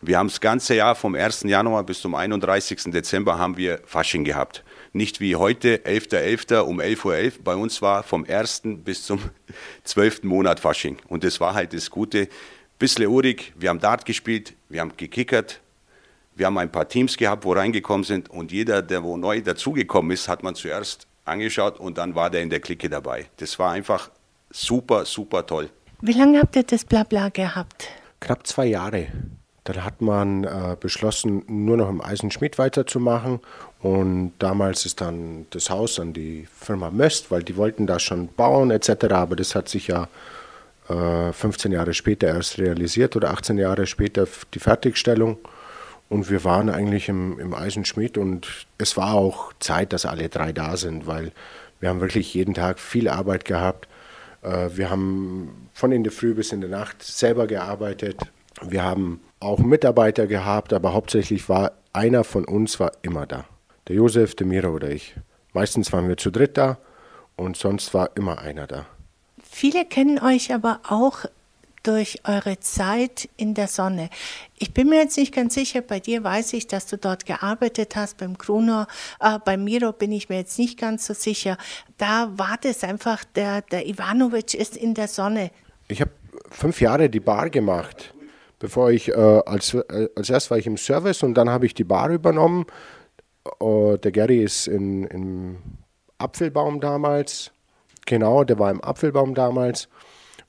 Wir 0.00 0.18
haben 0.18 0.26
das 0.26 0.40
ganze 0.40 0.74
Jahr 0.74 0.96
vom 0.96 1.14
1. 1.14 1.44
Januar 1.44 1.84
bis 1.84 2.00
zum 2.00 2.16
31. 2.16 2.90
Dezember 2.90 3.38
haben 3.38 3.56
wir 3.56 3.80
Fasching 3.84 4.24
gehabt. 4.24 4.64
Nicht 4.92 5.20
wie 5.20 5.36
heute, 5.36 5.76
11.11. 5.76 6.48
.11. 6.48 6.60
um 6.62 6.80
11.11 6.80 7.04
Uhr. 7.04 7.12
.11. 7.14 7.32
Bei 7.44 7.54
uns 7.54 7.80
war 7.80 8.02
vom 8.02 8.26
1. 8.28 8.62
bis 8.84 9.04
zum 9.04 9.20
12. 9.84 10.24
Monat 10.24 10.58
Fasching. 10.58 10.96
Und 11.06 11.22
das 11.22 11.38
war 11.38 11.54
halt 11.54 11.72
das 11.72 11.88
Gute. 11.90 12.28
Bisschen 12.80 13.06
urig, 13.06 13.52
wir 13.56 13.68
haben 13.68 13.78
Dart 13.78 14.04
gespielt, 14.04 14.54
wir 14.68 14.80
haben 14.80 14.96
gekickert, 14.96 15.60
wir 16.34 16.46
haben 16.46 16.58
ein 16.58 16.72
paar 16.72 16.88
Teams 16.88 17.16
gehabt, 17.16 17.44
wo 17.44 17.52
reingekommen 17.52 18.04
sind 18.04 18.30
und 18.30 18.52
jeder, 18.52 18.82
der 18.82 19.02
wo 19.02 19.16
neu 19.16 19.40
dazugekommen 19.40 20.12
ist, 20.12 20.28
hat 20.28 20.42
man 20.42 20.54
zuerst 20.54 21.06
angeschaut 21.24 21.78
und 21.78 21.98
dann 21.98 22.14
war 22.14 22.30
der 22.30 22.42
in 22.42 22.50
der 22.50 22.60
Clique 22.60 22.88
dabei. 22.88 23.26
Das 23.36 23.58
war 23.58 23.72
einfach 23.72 24.10
super, 24.50 25.04
super 25.04 25.46
toll. 25.46 25.70
Wie 26.00 26.12
lange 26.12 26.40
habt 26.40 26.56
ihr 26.56 26.64
das 26.64 26.84
Blabla 26.84 27.28
gehabt? 27.28 27.88
Knapp 28.20 28.46
zwei 28.46 28.66
Jahre. 28.66 29.06
Dann 29.64 29.84
hat 29.84 30.00
man 30.00 30.42
äh, 30.42 30.76
beschlossen, 30.78 31.44
nur 31.46 31.76
noch 31.76 31.88
im 31.88 32.00
Eisenschmied 32.00 32.58
weiterzumachen. 32.58 33.38
Und 33.80 34.32
damals 34.40 34.84
ist 34.84 35.00
dann 35.00 35.46
das 35.50 35.70
Haus 35.70 36.00
an 36.00 36.12
die 36.12 36.48
Firma 36.52 36.90
Möst, 36.90 37.30
weil 37.30 37.44
die 37.44 37.56
wollten 37.56 37.86
da 37.86 38.00
schon 38.00 38.28
bauen 38.28 38.72
etc. 38.72 39.04
Aber 39.12 39.36
das 39.36 39.54
hat 39.54 39.68
sich 39.68 39.86
ja 39.86 40.08
äh, 40.88 41.32
15 41.32 41.70
Jahre 41.70 41.94
später 41.94 42.26
erst 42.26 42.58
realisiert 42.58 43.14
oder 43.14 43.30
18 43.30 43.58
Jahre 43.58 43.86
später 43.86 44.26
die 44.52 44.58
Fertigstellung. 44.58 45.38
Und 46.12 46.28
wir 46.28 46.44
waren 46.44 46.68
eigentlich 46.68 47.08
im, 47.08 47.38
im 47.38 47.54
Eisenschmied 47.54 48.18
und 48.18 48.66
es 48.76 48.98
war 48.98 49.14
auch 49.14 49.54
Zeit, 49.60 49.94
dass 49.94 50.04
alle 50.04 50.28
drei 50.28 50.52
da 50.52 50.76
sind, 50.76 51.06
weil 51.06 51.32
wir 51.80 51.88
haben 51.88 52.02
wirklich 52.02 52.34
jeden 52.34 52.52
Tag 52.52 52.80
viel 52.80 53.08
Arbeit 53.08 53.46
gehabt. 53.46 53.88
Äh, 54.42 54.68
wir 54.74 54.90
haben 54.90 55.70
von 55.72 55.90
in 55.90 56.04
der 56.04 56.12
Früh 56.12 56.34
bis 56.34 56.52
in 56.52 56.60
der 56.60 56.68
Nacht 56.68 57.02
selber 57.02 57.46
gearbeitet. 57.46 58.20
Wir 58.60 58.82
haben 58.82 59.22
auch 59.40 59.60
Mitarbeiter 59.60 60.26
gehabt, 60.26 60.74
aber 60.74 60.92
hauptsächlich 60.92 61.48
war 61.48 61.72
einer 61.94 62.24
von 62.24 62.44
uns 62.44 62.78
war 62.78 62.92
immer 63.00 63.24
da. 63.24 63.46
Der 63.88 63.96
Josef, 63.96 64.34
der 64.34 64.46
Mira 64.46 64.68
oder 64.68 64.90
ich. 64.90 65.14
Meistens 65.54 65.94
waren 65.94 66.08
wir 66.08 66.18
zu 66.18 66.30
dritt 66.30 66.58
da 66.58 66.76
und 67.36 67.56
sonst 67.56 67.94
war 67.94 68.10
immer 68.16 68.38
einer 68.38 68.66
da. 68.66 68.84
Viele 69.42 69.86
kennen 69.86 70.18
euch 70.18 70.52
aber 70.52 70.80
auch 70.86 71.24
durch 71.82 72.20
eure 72.24 72.60
Zeit 72.60 73.28
in 73.36 73.54
der 73.54 73.68
Sonne. 73.68 74.08
Ich 74.58 74.72
bin 74.72 74.88
mir 74.88 75.00
jetzt 75.00 75.16
nicht 75.16 75.34
ganz 75.34 75.54
sicher, 75.54 75.80
bei 75.80 76.00
dir 76.00 76.22
weiß 76.22 76.52
ich, 76.52 76.66
dass 76.66 76.86
du 76.86 76.96
dort 76.96 77.26
gearbeitet 77.26 77.96
hast, 77.96 78.18
beim 78.18 78.38
Gruner, 78.38 78.86
äh, 79.20 79.38
bei 79.44 79.56
Miro 79.56 79.92
bin 79.92 80.12
ich 80.12 80.28
mir 80.28 80.36
jetzt 80.36 80.58
nicht 80.58 80.78
ganz 80.78 81.06
so 81.06 81.14
sicher. 81.14 81.56
Da 81.98 82.30
war 82.36 82.56
das 82.60 82.84
einfach, 82.84 83.24
der, 83.24 83.62
der 83.62 83.86
Ivanovic 83.86 84.54
ist 84.54 84.76
in 84.76 84.94
der 84.94 85.08
Sonne. 85.08 85.50
Ich 85.88 86.00
habe 86.00 86.12
fünf 86.50 86.80
Jahre 86.80 87.10
die 87.10 87.20
Bar 87.20 87.50
gemacht, 87.50 88.14
bevor 88.58 88.90
ich, 88.90 89.08
äh, 89.08 89.12
als, 89.14 89.74
äh, 89.74 90.08
als 90.14 90.30
erst 90.30 90.50
war 90.50 90.58
ich 90.58 90.66
im 90.66 90.76
Service 90.76 91.22
und 91.22 91.34
dann 91.34 91.50
habe 91.50 91.66
ich 91.66 91.74
die 91.74 91.84
Bar 91.84 92.10
übernommen. 92.10 92.66
Uh, 93.60 93.96
der 93.96 94.12
Gary 94.12 94.40
ist 94.40 94.68
in, 94.68 95.02
im 95.04 95.56
Apfelbaum 96.18 96.80
damals, 96.80 97.50
genau, 98.06 98.44
der 98.44 98.60
war 98.60 98.70
im 98.70 98.80
Apfelbaum 98.84 99.34
damals 99.34 99.88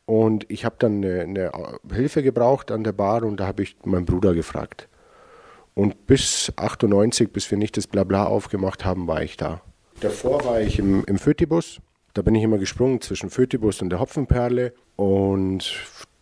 und 0.05 0.49
ich 0.49 0.65
habe 0.65 0.75
dann 0.79 1.03
eine, 1.03 1.21
eine, 1.21 1.51
Hilfe 1.91 2.23
gebraucht 2.23 2.71
an 2.71 2.83
der 2.83 2.91
Bar 2.91 3.23
und 3.23 3.39
da 3.39 3.47
habe 3.47 3.63
ich 3.63 3.77
meinen 3.85 4.05
Bruder 4.05 4.33
gefragt. 4.33 4.89
Und 5.75 6.05
bis 6.05 6.51
98, 6.55 7.31
bis 7.31 7.49
wir 7.49 7.57
nicht 7.57 7.77
das 7.77 7.87
Blabla 7.87 8.25
aufgemacht 8.25 8.85
haben, 8.85 9.07
war 9.07 9.23
ich 9.23 9.37
da. 9.37 9.61
Davor 10.01 10.43
war 10.45 10.61
ich 10.61 10.77
im, 10.77 11.03
im 11.05 11.17
Fötibus. 11.17 11.79
Da 12.13 12.21
bin 12.21 12.35
ich 12.35 12.43
immer 12.43 12.57
gesprungen 12.59 13.01
zwischen 13.01 13.29
Fötibus 13.29 13.81
und 13.81 13.89
der 13.89 13.99
Hopfenperle. 13.99 14.73
Und 14.97 15.73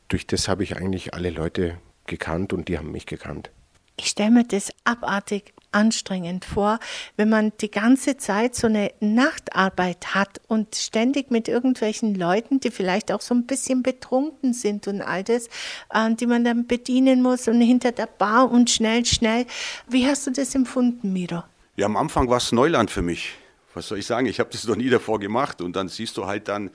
durch 0.08 0.26
das 0.28 0.48
habe 0.48 0.64
ich 0.64 0.78
eigentlich 0.78 1.14
alle 1.14 1.32
Leute 1.32 1.78
gekannt 2.06 2.54
und 2.54 2.68
die 2.68 2.78
haben 2.78 2.92
mich 2.92 3.06
gekannt. 3.06 3.52
Ich 3.98 4.08
stelle 4.08 4.32
mir 4.32 4.46
das 4.46 4.72
abartig 4.84 5.54
anstrengend 5.72 6.46
vor, 6.46 6.80
wenn 7.18 7.30
man 7.30 7.52
die 7.62 7.72
ganze 7.72 8.18
Zeit 8.18 8.56
so 8.56 8.68
eine 8.68 8.92
Nachtarbeit 9.00 10.14
hat 10.14 10.42
und 10.48 10.76
ständig 10.76 11.32
mit 11.32 11.48
irgendwelchen 11.48 12.16
Leuten, 12.16 12.60
die 12.60 12.72
vielleicht 12.72 13.12
auch 13.12 13.22
so 13.22 13.34
ein 13.34 13.46
bisschen 13.46 13.84
betrunken 13.84 14.54
sind 14.54 14.88
und 14.88 15.02
all 15.02 15.24
das, 15.24 15.48
äh, 15.94 16.14
die 16.14 16.28
man 16.28 16.44
dann 16.44 16.68
bedienen 16.68 17.22
muss 17.22 17.48
und 17.48 17.62
hinter 17.62 17.92
der 17.92 18.08
Bar 18.08 18.52
und 18.52 18.70
schnell, 18.70 19.06
schnell. 19.06 19.46
Wie 19.88 20.06
hast 20.06 20.28
du 20.28 20.32
das 20.32 20.56
empfunden, 20.56 21.14
Miro? 21.14 21.44
Ja, 21.78 21.86
am 21.86 21.98
Anfang 21.98 22.30
war 22.30 22.38
es 22.38 22.52
Neuland 22.52 22.92
für 22.92 23.02
mich. 23.02 23.34
Was 23.74 23.88
soll 23.88 24.00
ich 24.00 24.06
sagen? 24.06 24.28
Ich 24.28 24.40
habe 24.40 24.50
das 24.52 24.68
noch 24.68 24.76
nie 24.76 24.90
davor 24.90 25.20
gemacht 25.20 25.62
und 25.62 25.76
dann 25.76 25.88
siehst 25.88 26.18
du 26.18 26.26
halt 26.26 26.48
dann, 26.48 26.70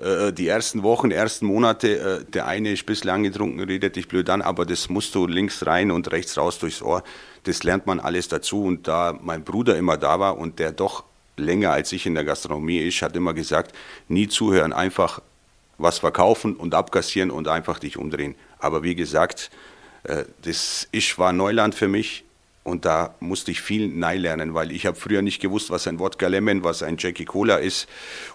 äh, 0.00 0.32
die 0.32 0.48
ersten 0.48 0.82
Wochen, 0.82 1.10
ersten 1.10 1.46
Monate, 1.46 1.98
äh, 1.98 2.24
der 2.30 2.46
eine 2.46 2.72
ist 2.72 2.82
ein 2.82 2.86
bisschen 2.86 3.10
angetrunken, 3.10 3.60
redet 3.60 3.96
dich 3.96 4.08
blöd 4.08 4.28
an, 4.28 4.42
aber 4.42 4.66
das 4.66 4.88
musst 4.88 5.14
du 5.14 5.26
links 5.26 5.66
rein 5.66 5.90
und 5.90 6.10
rechts 6.12 6.36
raus 6.36 6.58
durchs 6.58 6.82
Ohr. 6.82 7.02
Das 7.44 7.62
lernt 7.62 7.86
man 7.86 8.00
alles 8.00 8.28
dazu. 8.28 8.64
Und 8.64 8.88
da 8.88 9.18
mein 9.20 9.44
Bruder 9.44 9.76
immer 9.76 9.96
da 9.96 10.20
war 10.20 10.36
und 10.36 10.58
der 10.58 10.72
doch 10.72 11.04
länger 11.36 11.72
als 11.72 11.92
ich 11.92 12.06
in 12.06 12.14
der 12.14 12.24
Gastronomie 12.24 12.78
ist, 12.78 13.02
hat 13.02 13.16
immer 13.16 13.34
gesagt, 13.34 13.74
nie 14.08 14.28
zuhören, 14.28 14.72
einfach 14.72 15.20
was 15.78 15.98
verkaufen 15.98 16.56
und 16.56 16.74
abkassieren 16.74 17.30
und 17.30 17.48
einfach 17.48 17.78
dich 17.78 17.96
umdrehen. 17.96 18.34
Aber 18.58 18.82
wie 18.82 18.94
gesagt, 18.94 19.50
äh, 20.04 20.24
das 20.42 20.88
ist, 20.92 21.18
war 21.18 21.32
Neuland 21.32 21.74
für 21.74 21.88
mich. 21.88 22.24
Und 22.66 22.84
da 22.84 23.14
musste 23.20 23.52
ich 23.52 23.60
viel 23.60 23.86
neu 23.86 24.16
lernen, 24.16 24.52
weil 24.52 24.72
ich 24.72 24.86
habe 24.86 24.96
früher 24.96 25.22
nicht 25.22 25.40
gewusst, 25.40 25.70
was 25.70 25.86
ein 25.86 26.00
Wodka 26.00 26.26
Lemon, 26.26 26.64
was 26.64 26.82
ein 26.82 26.96
Jackie 26.98 27.24
Cola 27.24 27.58
ist 27.58 27.86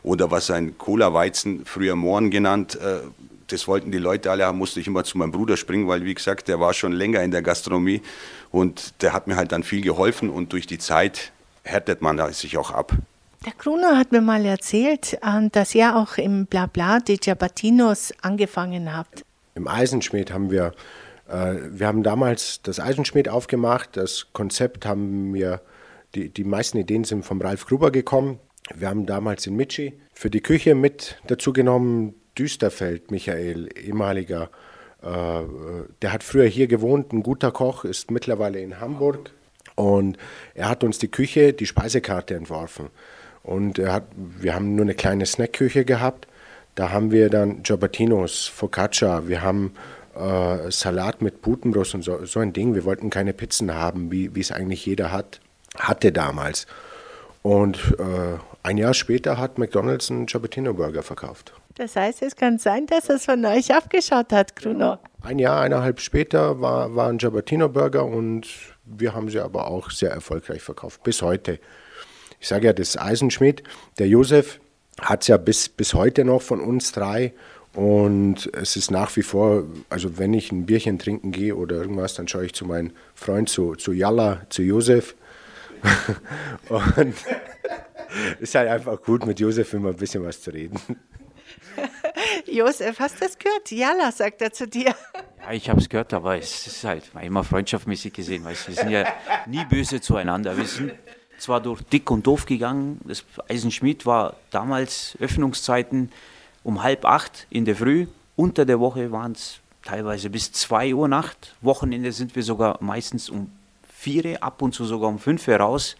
oder 0.03 0.31
was 0.31 0.49
ein 0.49 0.77
Cola 0.77 1.13
Weizen, 1.13 1.65
früher 1.65 1.97
Mohren 1.97 2.31
genannt. 2.31 2.79
Äh, 2.81 2.99
das 3.47 3.67
wollten 3.67 3.91
die 3.91 3.97
Leute 3.97 4.31
alle 4.31 4.45
haben, 4.45 4.57
musste 4.57 4.79
ich 4.79 4.87
immer 4.87 5.03
zu 5.03 5.17
meinem 5.17 5.31
Bruder 5.31 5.57
springen, 5.57 5.89
weil 5.89 6.05
wie 6.05 6.13
gesagt, 6.13 6.47
der 6.47 6.61
war 6.61 6.73
schon 6.73 6.93
länger 6.93 7.21
in 7.21 7.31
der 7.31 7.41
Gastronomie 7.41 8.01
und 8.51 8.93
der 9.01 9.11
hat 9.11 9.27
mir 9.27 9.35
halt 9.35 9.51
dann 9.51 9.63
viel 9.63 9.81
geholfen 9.81 10.29
und 10.29 10.53
durch 10.53 10.65
die 10.65 10.79
Zeit 10.79 11.33
härtet 11.63 12.01
man 12.01 12.31
sich 12.31 12.57
auch 12.57 12.71
ab. 12.71 12.93
Der 13.45 13.53
Gruner 13.57 13.97
hat 13.97 14.13
mir 14.13 14.21
mal 14.21 14.45
erzählt, 14.45 15.19
äh, 15.21 15.49
dass 15.51 15.75
ihr 15.75 15.97
auch 15.97 16.17
im 16.17 16.45
Blabla 16.45 17.01
die 17.01 17.19
Ciabatinos 17.19 18.13
angefangen 18.21 18.95
habt. 18.95 19.25
Im 19.55 19.67
Eisenschmied 19.67 20.31
haben 20.31 20.49
wir 20.51 20.67
äh, 20.67 20.71
wir 21.31 21.87
haben 21.87 22.03
damals 22.03 22.61
das 22.61 22.79
Eisenschmied 22.79 23.29
aufgemacht. 23.29 23.95
Das 23.95 24.27
Konzept 24.33 24.85
haben 24.85 25.33
wir, 25.33 25.61
die, 26.13 26.29
die 26.29 26.43
meisten 26.43 26.77
Ideen 26.77 27.03
sind 27.03 27.23
vom 27.23 27.41
Ralf 27.41 27.65
Gruber 27.65 27.91
gekommen. 27.91 28.39
Wir 28.75 28.89
haben 28.89 29.05
damals 29.05 29.47
in 29.47 29.55
Mitschi 29.55 29.93
für 30.13 30.29
die 30.29 30.41
Küche 30.41 30.75
mit 30.75 31.17
dazu 31.27 31.53
genommen 31.53 32.15
Düsterfeld, 32.37 33.11
Michael, 33.11 33.69
ehemaliger. 33.77 34.49
Äh, 35.01 35.41
der 36.01 36.13
hat 36.13 36.23
früher 36.23 36.45
hier 36.45 36.67
gewohnt, 36.67 37.11
ein 37.13 37.23
guter 37.23 37.51
Koch, 37.51 37.85
ist 37.85 38.11
mittlerweile 38.11 38.59
in 38.59 38.79
Hamburg. 38.79 39.31
Und 39.75 40.17
er 40.53 40.69
hat 40.69 40.83
uns 40.83 40.99
die 40.99 41.09
Küche, 41.09 41.53
die 41.53 41.65
Speisekarte 41.65 42.35
entworfen. 42.35 42.89
Und 43.43 43.79
er 43.79 43.93
hat, 43.93 44.03
wir 44.15 44.53
haben 44.53 44.75
nur 44.75 44.85
eine 44.85 44.93
kleine 44.93 45.25
Snackküche 45.25 45.85
gehabt. 45.85 46.27
Da 46.75 46.91
haben 46.91 47.11
wir 47.11 47.29
dann 47.29 47.63
Giobatinos, 47.63 48.47
Focaccia, 48.47 49.27
wir 49.27 49.41
haben 49.41 49.73
äh, 50.15 50.71
Salat 50.71 51.21
mit 51.21 51.41
Putenbrust 51.41 51.95
und 51.95 52.03
so, 52.03 52.25
so 52.25 52.39
ein 52.39 52.53
Ding. 52.53 52.75
Wir 52.75 52.85
wollten 52.85 53.09
keine 53.09 53.33
Pizzen 53.33 53.73
haben, 53.73 54.11
wie 54.11 54.39
es 54.39 54.51
eigentlich 54.51 54.85
jeder 54.85 55.11
hat, 55.11 55.39
hatte 55.77 56.11
damals. 56.11 56.67
Und 57.43 57.77
äh, 57.97 58.37
ein 58.63 58.77
Jahr 58.77 58.93
später 58.93 59.37
hat 59.37 59.57
McDonald's 59.57 60.11
einen 60.11 60.27
Ciabattino 60.27 60.73
Burger 60.73 61.01
verkauft. 61.01 61.53
Das 61.75 61.95
heißt, 61.95 62.21
es 62.21 62.35
kann 62.35 62.59
sein, 62.59 62.85
dass 62.85 63.09
es 63.09 63.25
von 63.25 63.43
euch 63.45 63.73
abgeschaut 63.73 64.31
hat, 64.31 64.53
Bruno. 64.55 64.99
Ein 65.23 65.39
Jahr, 65.39 65.61
eineinhalb 65.61 65.99
später 65.99 66.61
war, 66.61 66.95
war 66.95 67.09
ein 67.09 67.19
Ciabattino 67.19 67.69
Burger 67.69 68.05
und 68.05 68.47
wir 68.85 69.13
haben 69.13 69.29
sie 69.29 69.39
aber 69.39 69.67
auch 69.67 69.89
sehr 69.89 70.11
erfolgreich 70.11 70.61
verkauft, 70.61 71.01
bis 71.03 71.21
heute. 71.21 71.59
Ich 72.39 72.47
sage 72.47 72.67
ja, 72.67 72.73
das 72.73 72.97
Eisenschmied, 72.97 73.63
der 73.97 74.07
Josef 74.07 74.59
hat 74.99 75.21
es 75.21 75.27
ja 75.27 75.37
bis, 75.37 75.69
bis 75.69 75.93
heute 75.93 76.25
noch 76.25 76.41
von 76.41 76.59
uns 76.59 76.91
drei 76.91 77.33
und 77.73 78.49
es 78.53 78.75
ist 78.75 78.91
nach 78.91 79.15
wie 79.15 79.23
vor, 79.23 79.63
also 79.89 80.17
wenn 80.17 80.33
ich 80.33 80.51
ein 80.51 80.65
Bierchen 80.65 80.99
trinken 80.99 81.31
gehe 81.31 81.55
oder 81.55 81.77
irgendwas, 81.77 82.15
dann 82.15 82.27
schaue 82.27 82.45
ich 82.45 82.53
zu 82.53 82.65
meinem 82.65 82.91
Freund, 83.15 83.47
zu, 83.47 83.75
zu 83.75 83.93
Jalla, 83.93 84.41
zu 84.49 84.61
Josef. 84.61 85.15
und 86.69 87.15
es 88.35 88.39
ist 88.39 88.55
halt 88.55 88.69
einfach 88.69 89.01
gut, 89.01 89.25
mit 89.25 89.39
Josef 89.39 89.73
immer 89.73 89.89
ein 89.89 89.95
bisschen 89.95 90.23
was 90.23 90.41
zu 90.41 90.51
reden. 90.51 90.79
Josef, 92.45 92.99
hast 92.99 93.15
du 93.15 93.25
das 93.25 93.37
gehört? 93.37 93.71
Jalla, 93.71 94.11
sagt 94.11 94.41
er 94.41 94.51
zu 94.51 94.67
dir. 94.67 94.93
Ja, 95.41 95.51
ich 95.53 95.69
habe 95.69 95.79
es 95.79 95.87
gehört, 95.87 96.13
aber 96.13 96.37
es 96.37 96.67
ist 96.67 96.83
halt 96.83 97.09
immer 97.21 97.43
freundschaftmäßig 97.43 98.13
gesehen, 98.13 98.43
weil 98.43 98.55
wir 98.67 98.75
sind 98.75 98.89
ja 98.89 99.05
nie 99.47 99.63
böse 99.65 100.01
zueinander. 100.01 100.57
Wir 100.57 100.65
sind 100.65 100.93
zwar 101.37 101.61
durch 101.61 101.81
dick 101.81 102.11
und 102.11 102.27
doof 102.27 102.45
gegangen, 102.45 102.99
das 103.05 103.25
Eisenschmied 103.49 104.05
war 104.05 104.35
damals 104.51 105.17
Öffnungszeiten 105.19 106.11
um 106.63 106.83
halb 106.83 107.05
acht 107.05 107.47
in 107.49 107.65
der 107.65 107.75
Früh. 107.75 108.07
Unter 108.35 108.65
der 108.65 108.79
Woche 108.79 109.11
waren 109.11 109.33
es 109.33 109.59
teilweise 109.83 110.29
bis 110.29 110.51
zwei 110.51 110.93
Uhr 110.93 111.07
Nacht. 111.07 111.55
Wochenende 111.61 112.11
sind 112.11 112.35
wir 112.35 112.43
sogar 112.43 112.77
meistens 112.81 113.29
um 113.29 113.51
vier, 113.91 114.43
ab 114.43 114.61
und 114.61 114.73
zu 114.73 114.85
sogar 114.85 115.09
um 115.09 115.19
fünf 115.19 115.47
raus. 115.47 115.95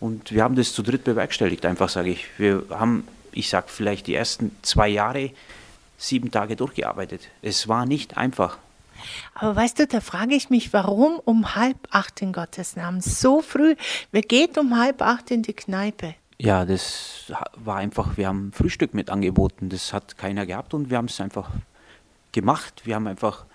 Und 0.00 0.32
wir 0.32 0.42
haben 0.42 0.56
das 0.56 0.72
zu 0.72 0.82
dritt 0.82 1.04
bewerkstelligt, 1.04 1.64
einfach 1.64 1.88
sage 1.88 2.10
ich. 2.10 2.26
Wir 2.38 2.64
haben, 2.70 3.06
ich 3.32 3.48
sage 3.48 3.66
vielleicht 3.68 4.06
die 4.06 4.14
ersten 4.14 4.54
zwei 4.62 4.88
Jahre 4.88 5.30
sieben 5.96 6.30
Tage 6.30 6.56
durchgearbeitet. 6.56 7.22
Es 7.42 7.68
war 7.68 7.86
nicht 7.86 8.16
einfach. 8.16 8.58
Aber 9.34 9.56
weißt 9.56 9.78
du, 9.78 9.86
da 9.86 10.00
frage 10.00 10.34
ich 10.34 10.50
mich, 10.50 10.72
warum 10.72 11.20
um 11.24 11.54
halb 11.54 11.76
acht 11.90 12.20
in 12.22 12.32
Gottes 12.32 12.76
Namen? 12.76 13.00
So 13.00 13.40
früh. 13.40 13.76
Wer 14.10 14.22
geht 14.22 14.58
um 14.58 14.78
halb 14.78 15.02
acht 15.02 15.30
in 15.30 15.42
die 15.42 15.52
Kneipe? 15.52 16.14
Ja, 16.38 16.64
das 16.64 17.32
war 17.56 17.76
einfach, 17.76 18.16
wir 18.16 18.28
haben 18.28 18.52
Frühstück 18.52 18.94
mit 18.94 19.10
angeboten. 19.10 19.68
Das 19.68 19.92
hat 19.92 20.18
keiner 20.18 20.46
gehabt 20.46 20.74
und 20.74 20.90
wir 20.90 20.98
haben 20.98 21.06
es 21.06 21.20
einfach 21.20 21.50
gemacht. 22.32 22.82
Wir 22.84 22.94
haben 22.94 23.06
einfach 23.06 23.46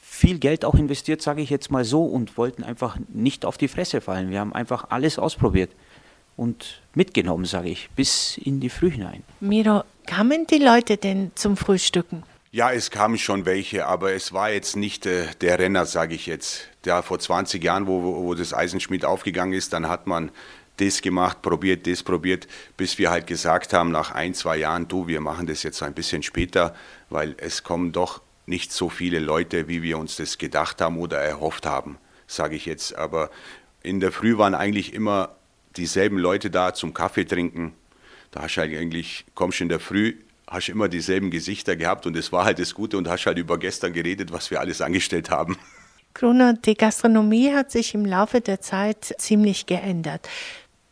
viel 0.00 0.38
Geld 0.38 0.64
auch 0.64 0.74
investiert, 0.74 1.22
sage 1.22 1.42
ich 1.42 1.50
jetzt 1.50 1.70
mal 1.70 1.84
so, 1.84 2.04
und 2.04 2.36
wollten 2.36 2.62
einfach 2.62 2.98
nicht 3.08 3.44
auf 3.44 3.58
die 3.58 3.68
Fresse 3.68 4.00
fallen. 4.00 4.30
Wir 4.30 4.40
haben 4.40 4.52
einfach 4.52 4.86
alles 4.90 5.18
ausprobiert 5.18 5.70
und 6.36 6.80
mitgenommen, 6.94 7.44
sage 7.44 7.68
ich, 7.68 7.90
bis 7.96 8.38
in 8.38 8.60
die 8.60 8.70
Früh 8.70 8.90
hinein. 8.90 9.22
Miro, 9.40 9.84
kamen 10.06 10.46
die 10.46 10.58
Leute 10.58 10.96
denn 10.96 11.32
zum 11.34 11.56
Frühstücken? 11.56 12.22
Ja, 12.52 12.72
es 12.72 12.90
kamen 12.90 13.18
schon 13.18 13.44
welche, 13.44 13.86
aber 13.86 14.12
es 14.12 14.32
war 14.32 14.50
jetzt 14.50 14.74
nicht 14.74 15.06
äh, 15.06 15.26
der 15.40 15.58
Renner, 15.58 15.86
sage 15.86 16.14
ich 16.14 16.26
jetzt. 16.26 16.68
Ja, 16.84 17.02
vor 17.02 17.18
20 17.18 17.62
Jahren, 17.62 17.86
wo, 17.86 18.02
wo 18.02 18.34
das 18.34 18.52
Eisenschmied 18.52 19.04
aufgegangen 19.04 19.52
ist, 19.52 19.72
dann 19.72 19.86
hat 19.86 20.06
man 20.08 20.32
das 20.80 21.02
gemacht, 21.02 21.42
probiert, 21.42 21.86
das 21.86 22.02
probiert, 22.02 22.46
bis 22.76 22.98
wir 22.98 23.10
halt 23.10 23.26
gesagt 23.26 23.72
haben, 23.72 23.90
nach 23.90 24.12
ein, 24.12 24.34
zwei 24.34 24.56
Jahren, 24.56 24.88
du, 24.88 25.06
wir 25.06 25.20
machen 25.20 25.46
das 25.46 25.62
jetzt 25.62 25.82
ein 25.82 25.94
bisschen 25.94 26.22
später, 26.22 26.74
weil 27.08 27.34
es 27.38 27.62
kommen 27.62 27.92
doch 27.92 28.20
nicht 28.46 28.72
so 28.72 28.88
viele 28.88 29.18
Leute, 29.18 29.68
wie 29.68 29.82
wir 29.82 29.98
uns 29.98 30.16
das 30.16 30.38
gedacht 30.38 30.80
haben 30.80 30.98
oder 30.98 31.18
erhofft 31.18 31.66
haben, 31.66 31.98
sage 32.26 32.56
ich 32.56 32.66
jetzt. 32.66 32.96
Aber 32.96 33.30
in 33.82 34.00
der 34.00 34.12
Früh 34.12 34.38
waren 34.38 34.54
eigentlich 34.54 34.92
immer 34.92 35.36
dieselben 35.76 36.18
Leute 36.18 36.50
da 36.50 36.74
zum 36.74 36.92
Kaffee 36.94 37.24
trinken. 37.24 37.72
Da 38.30 38.42
hast 38.42 38.56
du 38.56 38.60
halt 38.60 38.76
eigentlich, 38.76 39.24
kommst 39.34 39.60
du 39.60 39.64
in 39.64 39.68
der 39.68 39.80
Früh, 39.80 40.16
hast 40.48 40.68
immer 40.68 40.88
dieselben 40.88 41.30
Gesichter 41.30 41.76
gehabt 41.76 42.06
und 42.06 42.16
es 42.16 42.32
war 42.32 42.44
halt 42.44 42.58
das 42.58 42.74
Gute 42.74 42.98
und 42.98 43.08
hast 43.08 43.26
halt 43.26 43.38
über 43.38 43.58
gestern 43.58 43.92
geredet, 43.92 44.32
was 44.32 44.50
wir 44.50 44.60
alles 44.60 44.80
angestellt 44.80 45.30
haben. 45.30 45.56
Gruner, 46.12 46.54
die 46.54 46.74
Gastronomie 46.74 47.52
hat 47.52 47.70
sich 47.70 47.94
im 47.94 48.04
Laufe 48.04 48.40
der 48.40 48.60
Zeit 48.60 49.14
ziemlich 49.18 49.66
geändert. 49.66 50.28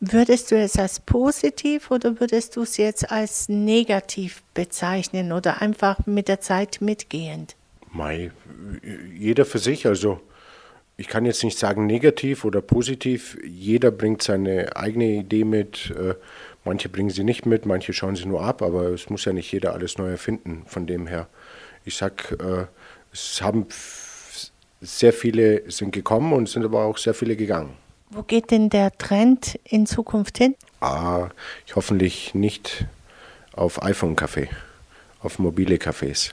Würdest 0.01 0.51
du 0.51 0.55
es 0.57 0.79
als 0.79 1.01
positiv 1.01 1.91
oder 1.91 2.21
würdest 2.21 2.55
du 2.55 2.61
es 2.61 2.77
jetzt 2.77 3.11
als 3.11 3.49
negativ 3.49 4.43
bezeichnen 4.53 5.33
oder 5.33 5.61
einfach 5.61 6.05
mit 6.05 6.29
der 6.29 6.39
Zeit 6.39 6.79
mitgehend? 6.79 7.57
Mei, 7.91 8.31
jeder 9.13 9.45
für 9.45 9.59
sich. 9.59 9.87
Also 9.87 10.21
ich 10.95 11.07
kann 11.07 11.25
jetzt 11.25 11.43
nicht 11.43 11.57
sagen 11.57 11.85
negativ 11.85 12.45
oder 12.45 12.61
positiv. 12.61 13.37
Jeder 13.45 13.91
bringt 13.91 14.21
seine 14.21 14.75
eigene 14.77 15.05
Idee 15.05 15.43
mit. 15.43 15.91
Äh, 15.91 16.15
manche 16.63 16.87
bringen 16.87 17.09
sie 17.09 17.25
nicht 17.25 17.45
mit, 17.45 17.65
manche 17.65 17.91
schauen 17.91 18.15
sie 18.15 18.25
nur 18.25 18.41
ab, 18.41 18.61
aber 18.61 18.89
es 18.89 19.09
muss 19.09 19.25
ja 19.25 19.33
nicht 19.33 19.51
jeder 19.51 19.73
alles 19.73 19.97
neu 19.97 20.09
erfinden. 20.09 20.63
Von 20.65 20.87
dem 20.87 21.07
her, 21.07 21.27
ich 21.83 21.97
sag, 21.97 22.37
äh, 22.39 22.67
es 23.11 23.41
haben 23.41 23.67
sehr 24.81 25.11
viele 25.11 25.69
sind 25.69 25.91
gekommen 25.91 26.31
und 26.31 26.47
sind 26.47 26.63
aber 26.63 26.85
auch 26.85 26.97
sehr 26.97 27.13
viele 27.13 27.35
gegangen. 27.35 27.73
Wo 28.11 28.23
geht 28.23 28.49
denn 28.49 28.69
der 28.69 28.97
Trend 28.97 29.59
in 29.63 29.85
Zukunft 29.85 30.39
hin? 30.39 30.55
Ah, 30.81 31.29
ich 31.67 31.75
hoffentlich 31.75 32.33
nicht 32.33 32.85
auf 33.53 33.83
iPhone-Café, 33.83 34.47
auf 35.21 35.37
mobile 35.37 35.75
Cafés. 35.75 36.31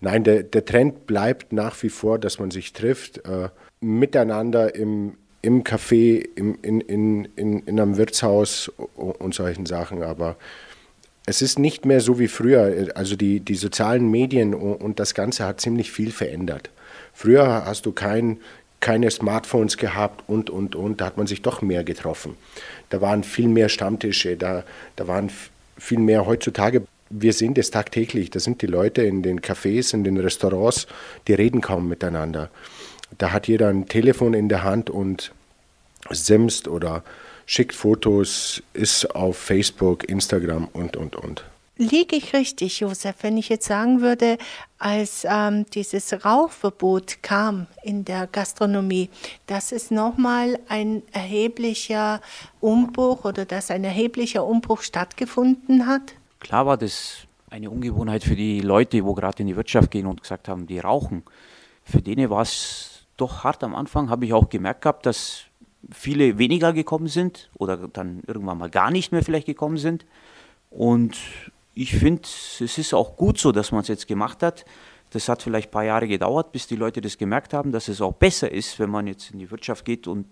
Nein, 0.00 0.24
der, 0.24 0.42
der 0.42 0.64
Trend 0.64 1.06
bleibt 1.06 1.52
nach 1.52 1.80
wie 1.82 1.90
vor, 1.90 2.18
dass 2.18 2.40
man 2.40 2.50
sich 2.50 2.72
trifft, 2.72 3.24
äh, 3.26 3.50
miteinander 3.80 4.74
im, 4.74 5.16
im 5.42 5.62
Café, 5.62 6.26
im, 6.34 6.58
in, 6.62 6.80
in, 6.80 7.24
in, 7.36 7.60
in 7.60 7.80
einem 7.80 7.96
Wirtshaus 7.96 8.72
und 8.96 9.34
solchen 9.34 9.66
Sachen. 9.66 10.02
Aber 10.02 10.36
es 11.26 11.40
ist 11.40 11.58
nicht 11.58 11.84
mehr 11.84 12.00
so 12.00 12.18
wie 12.18 12.28
früher. 12.28 12.90
Also 12.96 13.14
die, 13.14 13.38
die 13.38 13.54
sozialen 13.54 14.10
Medien 14.10 14.54
und 14.54 14.98
das 14.98 15.14
Ganze 15.14 15.44
hat 15.44 15.60
ziemlich 15.60 15.92
viel 15.92 16.10
verändert. 16.10 16.70
Früher 17.12 17.64
hast 17.64 17.86
du 17.86 17.92
kein, 17.92 18.40
keine 18.82 19.10
Smartphones 19.10 19.78
gehabt 19.78 20.24
und, 20.26 20.50
und, 20.50 20.76
und. 20.76 21.00
Da 21.00 21.06
hat 21.06 21.16
man 21.16 21.26
sich 21.26 21.40
doch 21.40 21.62
mehr 21.62 21.84
getroffen. 21.84 22.36
Da 22.90 23.00
waren 23.00 23.24
viel 23.24 23.48
mehr 23.48 23.70
Stammtische, 23.70 24.36
da, 24.36 24.64
da 24.96 25.08
waren 25.08 25.30
viel 25.78 26.00
mehr 26.00 26.26
heutzutage. 26.26 26.82
Wir 27.08 27.32
sehen 27.32 27.54
das 27.54 27.70
tagtäglich. 27.70 28.30
Da 28.30 28.40
sind 28.40 28.60
die 28.60 28.66
Leute 28.66 29.02
in 29.02 29.22
den 29.22 29.40
Cafés, 29.40 29.94
in 29.94 30.04
den 30.04 30.18
Restaurants, 30.18 30.86
die 31.28 31.34
reden 31.34 31.62
kaum 31.62 31.88
miteinander. 31.88 32.50
Da 33.16 33.32
hat 33.32 33.48
jeder 33.48 33.68
ein 33.68 33.86
Telefon 33.86 34.34
in 34.34 34.48
der 34.48 34.62
Hand 34.64 34.90
und 34.90 35.32
simst 36.10 36.68
oder 36.68 37.04
schickt 37.46 37.74
Fotos, 37.74 38.62
ist 38.72 39.14
auf 39.14 39.36
Facebook, 39.36 40.08
Instagram 40.08 40.68
und, 40.72 40.96
und, 40.96 41.16
und. 41.16 41.44
Liege 41.78 42.16
ich 42.16 42.34
richtig, 42.34 42.80
Josef, 42.80 43.16
wenn 43.22 43.38
ich 43.38 43.48
jetzt 43.48 43.66
sagen 43.66 44.02
würde, 44.02 44.36
als 44.78 45.26
ähm, 45.28 45.64
dieses 45.74 46.24
Rauchverbot 46.24 47.22
kam 47.22 47.66
in 47.82 48.04
der 48.04 48.26
Gastronomie, 48.26 49.08
dass 49.46 49.72
es 49.72 49.90
nochmal 49.90 50.58
ein 50.68 51.02
erheblicher 51.12 52.20
Umbruch 52.60 53.24
oder 53.24 53.46
dass 53.46 53.70
ein 53.70 53.84
erheblicher 53.84 54.44
Umbruch 54.44 54.82
stattgefunden 54.82 55.86
hat? 55.86 56.14
Klar 56.40 56.66
war 56.66 56.76
das 56.76 57.26
eine 57.48 57.70
Ungewohnheit 57.70 58.22
für 58.22 58.36
die 58.36 58.60
Leute, 58.60 59.04
wo 59.04 59.14
gerade 59.14 59.40
in 59.40 59.46
die 59.46 59.56
Wirtschaft 59.56 59.90
gehen 59.90 60.06
und 60.06 60.20
gesagt 60.20 60.48
haben, 60.48 60.66
die 60.66 60.78
rauchen. 60.78 61.22
Für 61.84 62.02
denen 62.02 62.28
war 62.28 62.42
es 62.42 63.06
doch 63.16 63.44
hart 63.44 63.64
am 63.64 63.74
Anfang, 63.74 64.10
habe 64.10 64.26
ich 64.26 64.32
auch 64.34 64.48
gemerkt 64.50 64.82
gehabt, 64.82 65.06
dass 65.06 65.44
viele 65.90 66.38
weniger 66.38 66.72
gekommen 66.72 67.08
sind 67.08 67.50
oder 67.56 67.88
dann 67.88 68.22
irgendwann 68.26 68.58
mal 68.58 68.70
gar 68.70 68.90
nicht 68.90 69.10
mehr 69.10 69.22
vielleicht 69.22 69.46
gekommen 69.46 69.78
sind. 69.78 70.04
Und 70.70 71.18
ich 71.74 71.94
finde, 71.96 72.22
es 72.22 72.60
ist 72.60 72.94
auch 72.94 73.16
gut 73.16 73.38
so, 73.38 73.52
dass 73.52 73.72
man 73.72 73.80
es 73.80 73.88
jetzt 73.88 74.06
gemacht 74.06 74.42
hat. 74.42 74.64
Das 75.10 75.28
hat 75.28 75.42
vielleicht 75.42 75.68
ein 75.68 75.72
paar 75.72 75.84
Jahre 75.84 76.08
gedauert, 76.08 76.52
bis 76.52 76.66
die 76.66 76.76
Leute 76.76 77.00
das 77.00 77.18
gemerkt 77.18 77.52
haben, 77.52 77.72
dass 77.72 77.88
es 77.88 78.00
auch 78.00 78.12
besser 78.12 78.50
ist, 78.50 78.78
wenn 78.78 78.90
man 78.90 79.06
jetzt 79.06 79.30
in 79.30 79.38
die 79.38 79.50
Wirtschaft 79.50 79.84
geht 79.84 80.06
und 80.06 80.26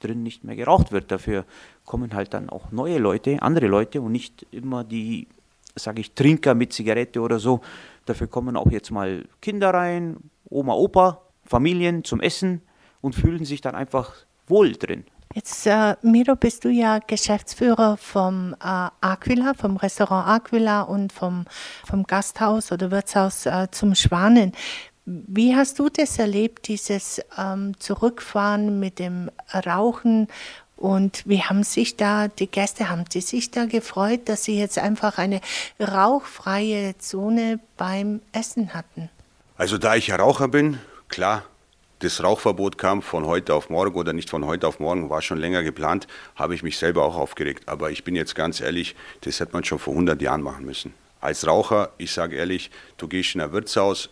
drin 0.00 0.22
nicht 0.22 0.44
mehr 0.44 0.56
geraucht 0.56 0.92
wird. 0.92 1.10
Dafür 1.10 1.44
kommen 1.84 2.14
halt 2.14 2.34
dann 2.34 2.50
auch 2.50 2.70
neue 2.72 2.98
Leute, 2.98 3.40
andere 3.42 3.66
Leute 3.66 4.00
und 4.00 4.12
nicht 4.12 4.46
immer 4.50 4.84
die, 4.84 5.28
sage 5.76 6.00
ich, 6.00 6.12
Trinker 6.12 6.54
mit 6.54 6.72
Zigarette 6.72 7.20
oder 7.20 7.38
so. 7.38 7.60
Dafür 8.06 8.26
kommen 8.26 8.56
auch 8.56 8.70
jetzt 8.70 8.90
mal 8.90 9.24
Kinder 9.40 9.70
rein, 9.70 10.16
Oma, 10.48 10.74
Opa, 10.74 11.22
Familien 11.44 12.04
zum 12.04 12.20
Essen 12.20 12.62
und 13.00 13.14
fühlen 13.14 13.44
sich 13.44 13.60
dann 13.60 13.74
einfach 13.74 14.14
wohl 14.46 14.72
drin. 14.72 15.04
Jetzt, 15.34 15.66
äh, 15.66 15.96
Miro, 16.02 16.36
bist 16.36 16.64
du 16.64 16.68
ja 16.68 17.00
Geschäftsführer 17.00 17.96
vom 17.96 18.54
äh, 18.62 18.88
Aquila, 19.00 19.54
vom 19.54 19.76
Restaurant 19.76 20.28
Aquila 20.28 20.82
und 20.82 21.12
vom, 21.12 21.46
vom 21.84 22.04
Gasthaus 22.04 22.70
oder 22.70 22.92
Wirtshaus 22.92 23.44
äh, 23.44 23.66
zum 23.72 23.96
Schwanen. 23.96 24.52
Wie 25.06 25.56
hast 25.56 25.80
du 25.80 25.88
das 25.88 26.20
erlebt, 26.20 26.68
dieses 26.68 27.20
ähm, 27.36 27.72
Zurückfahren 27.80 28.78
mit 28.78 29.00
dem 29.00 29.28
Rauchen? 29.52 30.28
Und 30.76 31.24
wie 31.26 31.42
haben 31.42 31.64
sich 31.64 31.96
da 31.96 32.28
die 32.28 32.46
Gäste, 32.46 32.88
haben 32.88 33.04
die 33.06 33.20
sich 33.20 33.50
da 33.50 33.66
gefreut, 33.66 34.28
dass 34.28 34.44
sie 34.44 34.56
jetzt 34.56 34.78
einfach 34.78 35.18
eine 35.18 35.40
rauchfreie 35.80 36.96
Zone 36.98 37.58
beim 37.76 38.20
Essen 38.30 38.72
hatten? 38.72 39.10
Also 39.56 39.78
da 39.78 39.96
ich 39.96 40.06
ja 40.06 40.16
Raucher 40.16 40.46
bin, 40.46 40.78
klar, 41.08 41.42
das 42.04 42.22
Rauchverbot 42.22 42.76
kam 42.76 43.00
von 43.00 43.26
heute 43.26 43.54
auf 43.54 43.70
morgen 43.70 43.96
oder 43.96 44.12
nicht 44.12 44.28
von 44.28 44.44
heute 44.44 44.68
auf 44.68 44.78
morgen, 44.78 45.08
war 45.08 45.22
schon 45.22 45.38
länger 45.38 45.62
geplant, 45.62 46.06
habe 46.36 46.54
ich 46.54 46.62
mich 46.62 46.76
selber 46.76 47.02
auch 47.02 47.16
aufgeregt. 47.16 47.66
Aber 47.66 47.90
ich 47.90 48.04
bin 48.04 48.14
jetzt 48.14 48.34
ganz 48.34 48.60
ehrlich, 48.60 48.94
das 49.22 49.40
hätte 49.40 49.54
man 49.54 49.64
schon 49.64 49.78
vor 49.78 49.94
100 49.94 50.20
Jahren 50.20 50.42
machen 50.42 50.66
müssen. 50.66 50.92
Als 51.22 51.46
Raucher, 51.46 51.92
ich 51.96 52.12
sage 52.12 52.36
ehrlich, 52.36 52.70
du 52.98 53.08
gehst 53.08 53.34
in 53.34 53.40
ein 53.40 53.52
Wirtshaus, 53.52 54.10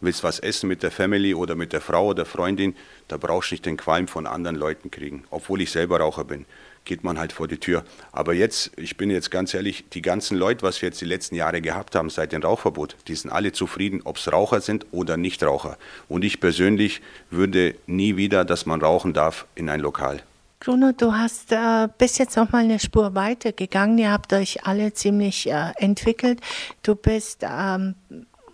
willst 0.00 0.24
was 0.24 0.40
essen 0.40 0.66
mit 0.68 0.82
der 0.82 0.90
Family 0.90 1.32
oder 1.32 1.54
mit 1.54 1.72
der 1.72 1.80
Frau 1.80 2.08
oder 2.08 2.26
Freundin, 2.26 2.74
da 3.06 3.16
brauchst 3.16 3.50
du 3.50 3.54
nicht 3.54 3.66
den 3.66 3.76
Qualm 3.76 4.08
von 4.08 4.26
anderen 4.26 4.56
Leuten 4.56 4.90
kriegen, 4.90 5.22
obwohl 5.30 5.60
ich 5.60 5.70
selber 5.70 6.00
Raucher 6.00 6.24
bin 6.24 6.46
geht 6.84 7.04
man 7.04 7.18
halt 7.18 7.32
vor 7.32 7.48
die 7.48 7.58
Tür. 7.58 7.84
Aber 8.12 8.34
jetzt, 8.34 8.72
ich 8.76 8.96
bin 8.96 9.10
jetzt 9.10 9.30
ganz 9.30 9.54
ehrlich, 9.54 9.84
die 9.92 10.02
ganzen 10.02 10.36
Leute, 10.36 10.62
was 10.62 10.80
wir 10.82 10.88
jetzt 10.88 11.00
die 11.00 11.06
letzten 11.06 11.34
Jahre 11.34 11.60
gehabt 11.60 11.94
haben 11.94 12.10
seit 12.10 12.32
dem 12.32 12.42
Rauchverbot, 12.42 12.96
die 13.08 13.14
sind 13.14 13.30
alle 13.30 13.52
zufrieden, 13.52 14.00
ob 14.04 14.16
es 14.16 14.32
Raucher 14.32 14.60
sind 14.60 14.86
oder 14.90 15.16
Nichtraucher. 15.16 15.76
Und 16.08 16.24
ich 16.24 16.40
persönlich 16.40 17.00
würde 17.30 17.74
nie 17.86 18.16
wieder, 18.16 18.44
dass 18.44 18.66
man 18.66 18.80
rauchen 18.80 19.12
darf 19.12 19.46
in 19.54 19.68
ein 19.68 19.80
Lokal. 19.80 20.22
Bruno, 20.62 20.92
du 20.92 21.14
hast 21.14 21.52
äh, 21.52 21.88
bis 21.96 22.18
jetzt 22.18 22.36
noch 22.36 22.52
mal 22.52 22.64
eine 22.64 22.78
Spur 22.78 23.14
weiter 23.14 23.52
gegangen. 23.52 23.96
Ihr 23.96 24.12
habt 24.12 24.32
euch 24.34 24.66
alle 24.66 24.92
ziemlich 24.92 25.50
äh, 25.50 25.72
entwickelt. 25.76 26.40
Du 26.82 26.94
bist 26.94 27.46
ähm, 27.48 27.94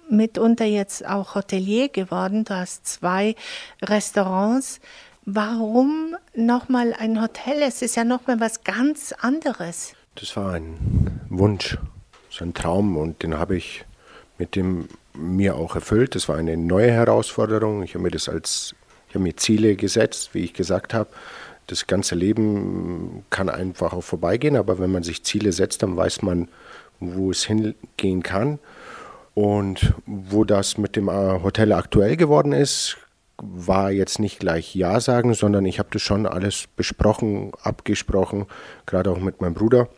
mitunter 0.09 0.67
jetzt 0.67 1.05
auch 1.05 1.35
Hotelier 1.35 1.89
geworden. 1.89 2.45
Du 2.45 2.55
hast 2.55 2.87
zwei 2.87 3.35
Restaurants. 3.83 4.81
Warum 5.29 6.17
nochmal 6.37 6.95
ein 6.97 7.21
Hotel? 7.21 7.61
Es 7.61 7.83
ist 7.83 7.97
ja 7.97 8.05
nochmal 8.05 8.39
was 8.39 8.63
ganz 8.63 9.13
anderes. 9.13 9.95
Das 10.15 10.37
war 10.37 10.53
ein 10.53 11.21
Wunsch, 11.29 11.79
so 12.31 12.45
ein 12.45 12.55
Traum 12.55 12.97
und 12.97 13.25
den 13.25 13.37
habe 13.37 13.57
ich 13.57 13.85
mit 14.39 14.55
dem 14.55 14.87
mir 15.15 15.57
auch 15.57 15.75
erfüllt. 15.75 16.15
Das 16.15 16.29
war 16.29 16.37
eine 16.37 16.57
neue 16.57 16.93
Herausforderung. 16.93 17.83
Ich 17.83 17.95
habe 17.95 18.05
mir 18.05 18.13
das 18.13 18.29
als, 18.29 18.77
ich 19.09 19.17
habe 19.17 19.25
mir 19.25 19.35
Ziele 19.35 19.75
gesetzt, 19.75 20.31
wie 20.33 20.45
ich 20.45 20.55
gesagt 20.55 20.95
habe. 20.95 21.11
Das 21.67 21.89
ganze 21.89 22.15
Leben 22.15 23.25
kann 23.29 23.49
einfach 23.49 23.95
auch 23.95 24.05
vorbeigehen, 24.05 24.55
aber 24.55 24.79
wenn 24.79 24.93
man 24.93 25.03
sich 25.03 25.25
Ziele 25.25 25.51
setzt, 25.51 25.83
dann 25.83 25.97
weiß 25.97 26.23
man, 26.23 26.47
wo 27.01 27.33
es 27.33 27.43
hingehen 27.43 28.23
kann. 28.23 28.61
Und 29.35 29.93
wo 30.07 30.45
das 30.45 30.79
mit 30.79 30.95
dem 30.95 31.09
äh, 31.09 31.43
Hotel 31.43 31.73
aktuell 31.73 32.17
geworden 32.17 32.53
ist, 32.53 32.97
war 33.39 33.91
jetzt 33.91 34.19
nicht 34.19 34.39
gleich 34.39 34.75
Ja 34.75 35.01
sagen, 35.01 35.35
sondern 35.35 35.67
ich 35.67 35.79
habe 35.79 35.89
das 35.93 36.03
schon 36.03 36.27
alles 36.27 36.67
besprochen, 36.75 37.53
abgesprochen, 37.63 38.47
gerade 38.87 39.11
auch 39.11 39.19
mit 39.19 39.41
meinem 39.41 39.55
Bruder, 39.55 39.89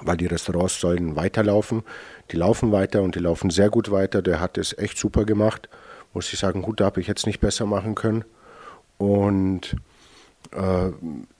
weil 0.00 0.16
die 0.16 0.26
Restaurants 0.26 0.80
sollen 0.80 1.16
weiterlaufen. 1.16 1.82
Die 2.30 2.36
laufen 2.36 2.72
weiter 2.72 3.02
und 3.02 3.14
die 3.14 3.20
laufen 3.20 3.50
sehr 3.50 3.68
gut 3.68 3.90
weiter. 3.90 4.22
Der 4.22 4.40
hat 4.40 4.56
es 4.56 4.76
echt 4.78 4.96
super 4.96 5.24
gemacht. 5.24 5.68
Muss 6.14 6.32
ich 6.32 6.38
sagen, 6.38 6.62
gut, 6.62 6.80
da 6.80 6.86
habe 6.86 7.00
ich 7.00 7.06
jetzt 7.06 7.26
nicht 7.26 7.40
besser 7.40 7.66
machen 7.66 7.94
können. 7.94 8.24
Und 8.96 9.76
äh, 10.52 10.90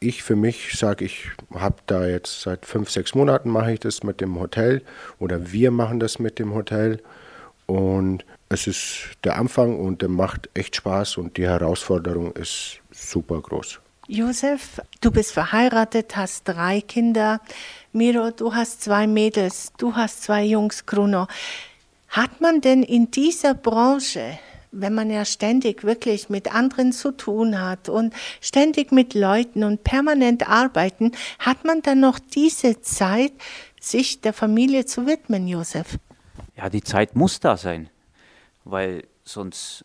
ich 0.01 0.23
für 0.23 0.37
mich 0.37 0.73
sage, 0.79 1.05
ich 1.05 1.31
habe 1.55 1.77
da 1.87 2.07
jetzt 2.07 2.43
seit 2.43 2.67
fünf, 2.67 2.91
sechs 2.91 3.15
Monaten 3.15 3.51
mache 3.51 3.73
ich 3.73 3.81
das 3.81 4.03
mit 4.03 4.21
dem 4.21 4.39
Hotel 4.39 4.83
oder 5.19 5.53
wir 5.53 5.71
machen 5.71 6.01
das 6.01 6.19
mit 6.19 6.39
dem 6.39 6.55
Hotel. 6.55 7.01
Und 7.67 8.25
es 8.53 8.67
ist 8.67 9.09
der 9.25 9.37
Anfang 9.37 9.79
und 9.79 10.03
der 10.03 10.09
macht 10.09 10.49
echt 10.55 10.77
Spaß 10.77 11.17
und 11.17 11.37
die 11.37 11.47
Herausforderung 11.47 12.33
ist 12.33 12.81
super 12.91 13.41
groß. 13.41 13.81
Josef, 14.09 14.81
du 15.01 15.11
bist 15.11 15.33
verheiratet, 15.33 16.17
hast 16.17 16.49
drei 16.49 16.81
Kinder. 16.81 17.41
Miro, 17.93 18.31
du 18.31 18.55
hast 18.55 18.83
zwei 18.83 19.07
Mädels, 19.07 19.73
du 19.79 19.95
hast 19.95 20.25
zwei 20.25 20.45
Jungs, 20.45 20.83
Bruno. 20.83 21.29
Hat 22.09 22.41
man 22.41 22.61
denn 22.61 22.83
in 22.83 23.11
dieser 23.11 23.55
Branche, 23.55 24.39
wenn 24.71 24.95
man 24.95 25.11
ja 25.11 25.25
ständig 25.25 25.85
wirklich 25.85 26.29
mit 26.29 26.55
anderen 26.55 26.93
zu 26.93 27.13
tun 27.13 27.61
hat 27.61 27.89
und 27.89 28.13
ständig 28.41 28.93
mit 28.93 29.15
Leuten 29.15 29.65
und 29.65 29.85
permanent 29.85 30.49
arbeiten, 30.49 31.13
hat 31.39 31.65
man 31.65 31.81
dann 31.81 32.01
noch 32.01 32.19
diese 32.19 32.81
Zeit, 32.83 33.33
sich 33.81 34.21
der 34.21 34.33
Familie 34.33 34.85
zu 34.85 35.07
widmen, 35.07 35.49
Josef? 35.49 35.99
Ja, 36.57 36.69
die 36.69 36.83
Zeit 36.83 37.17
muss 37.17 37.41
da 37.41 37.57
sein, 37.57 37.89
weil 38.65 39.05
sonst 39.25 39.85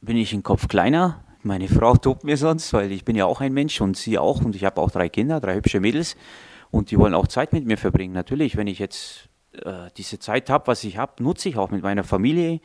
bin 0.00 0.16
ich 0.16 0.32
im 0.32 0.42
Kopf 0.42 0.68
kleiner. 0.68 1.24
Meine 1.42 1.68
Frau 1.68 1.96
tobt 1.96 2.24
mir 2.24 2.36
sonst, 2.36 2.72
weil 2.72 2.92
ich 2.92 3.04
bin 3.04 3.16
ja 3.16 3.26
auch 3.26 3.40
ein 3.40 3.52
Mensch 3.52 3.80
und 3.80 3.96
sie 3.96 4.18
auch 4.18 4.42
und 4.42 4.54
ich 4.54 4.64
habe 4.64 4.80
auch 4.80 4.90
drei 4.90 5.08
Kinder, 5.08 5.40
drei 5.40 5.54
hübsche 5.54 5.80
Mädels 5.80 6.16
und 6.70 6.90
die 6.90 6.98
wollen 6.98 7.14
auch 7.14 7.26
Zeit 7.26 7.52
mit 7.52 7.66
mir 7.66 7.78
verbringen. 7.78 8.12
Natürlich, 8.12 8.56
wenn 8.56 8.66
ich 8.66 8.78
jetzt 8.78 9.28
äh, 9.52 9.88
diese 9.96 10.18
Zeit 10.18 10.50
habe, 10.50 10.66
was 10.66 10.84
ich 10.84 10.98
habe, 10.98 11.22
nutze 11.22 11.48
ich 11.48 11.56
auch 11.56 11.70
mit 11.70 11.82
meiner 11.82 12.04
Familie, 12.04 12.60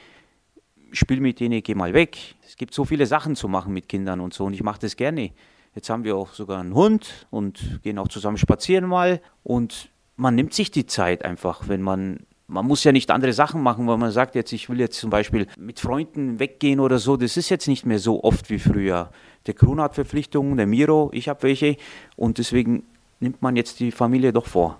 spiele 0.91 1.21
mit 1.21 1.39
denen, 1.39 1.63
gehe 1.63 1.75
mal 1.75 1.93
weg. 1.93 2.35
Es 2.45 2.55
gibt 2.57 2.73
so 2.73 2.85
viele 2.85 3.05
Sachen 3.05 3.35
zu 3.35 3.47
machen 3.47 3.73
mit 3.73 3.89
Kindern 3.89 4.19
und 4.19 4.33
so 4.33 4.45
und 4.45 4.53
ich 4.53 4.63
mache 4.63 4.79
das 4.81 4.95
gerne. 4.95 5.31
Jetzt 5.73 5.89
haben 5.89 6.03
wir 6.03 6.15
auch 6.15 6.33
sogar 6.33 6.59
einen 6.59 6.73
Hund 6.73 7.27
und 7.31 7.81
gehen 7.83 7.97
auch 7.99 8.07
zusammen 8.07 8.37
spazieren 8.37 8.87
mal 8.87 9.21
und 9.43 9.89
man 10.15 10.35
nimmt 10.35 10.53
sich 10.53 10.71
die 10.71 10.85
Zeit 10.85 11.25
einfach, 11.25 11.67
wenn 11.67 11.81
man 11.81 12.25
man 12.47 12.65
muss 12.65 12.83
ja 12.83 12.91
nicht 12.91 13.09
andere 13.11 13.33
Sachen 13.33 13.61
machen, 13.61 13.87
weil 13.87 13.97
man 13.97 14.11
sagt 14.11 14.35
jetzt, 14.35 14.51
ich 14.53 14.69
will 14.69 14.79
jetzt 14.79 14.99
zum 14.99 15.09
Beispiel 15.09 15.47
mit 15.57 15.79
Freunden 15.79 16.39
weggehen 16.39 16.79
oder 16.79 16.99
so. 16.99 17.17
Das 17.17 17.37
ist 17.37 17.49
jetzt 17.49 17.67
nicht 17.67 17.85
mehr 17.85 17.99
so 17.99 18.23
oft 18.23 18.49
wie 18.49 18.59
früher. 18.59 19.09
Der 19.47 19.53
Kron 19.53 19.81
hat 19.81 19.95
Verpflichtungen, 19.95 20.57
der 20.57 20.67
Miro, 20.67 21.09
ich 21.13 21.27
habe 21.27 21.43
welche. 21.43 21.77
Und 22.15 22.37
deswegen 22.37 22.83
nimmt 23.19 23.41
man 23.41 23.55
jetzt 23.55 23.79
die 23.79 23.91
Familie 23.91 24.31
doch 24.31 24.45
vor. 24.45 24.77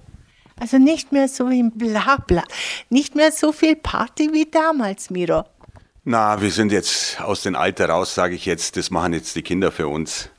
Also 0.60 0.78
nicht 0.78 1.12
mehr 1.12 1.28
so 1.28 1.49
im 1.49 1.71
Blabla, 1.71 2.43
nicht 2.89 3.15
mehr 3.15 3.32
so 3.32 3.51
viel 3.51 3.75
Party 3.75 4.32
wie 4.32 4.45
damals, 4.49 5.10
Miro. 5.10 5.43
Na, 6.06 6.39
wir 6.39 6.51
sind 6.51 6.71
jetzt 6.71 7.19
aus 7.19 7.41
dem 7.41 7.56
Alter 7.56 7.89
raus, 7.89 8.13
sage 8.13 8.36
ich 8.36 8.45
jetzt. 8.45 8.78
Das 8.78 8.91
machen 8.91 9.13
jetzt 9.13 9.36
die 9.36 9.41
Kinder 9.41 9.71
für 9.71 9.88
uns. 9.88 10.30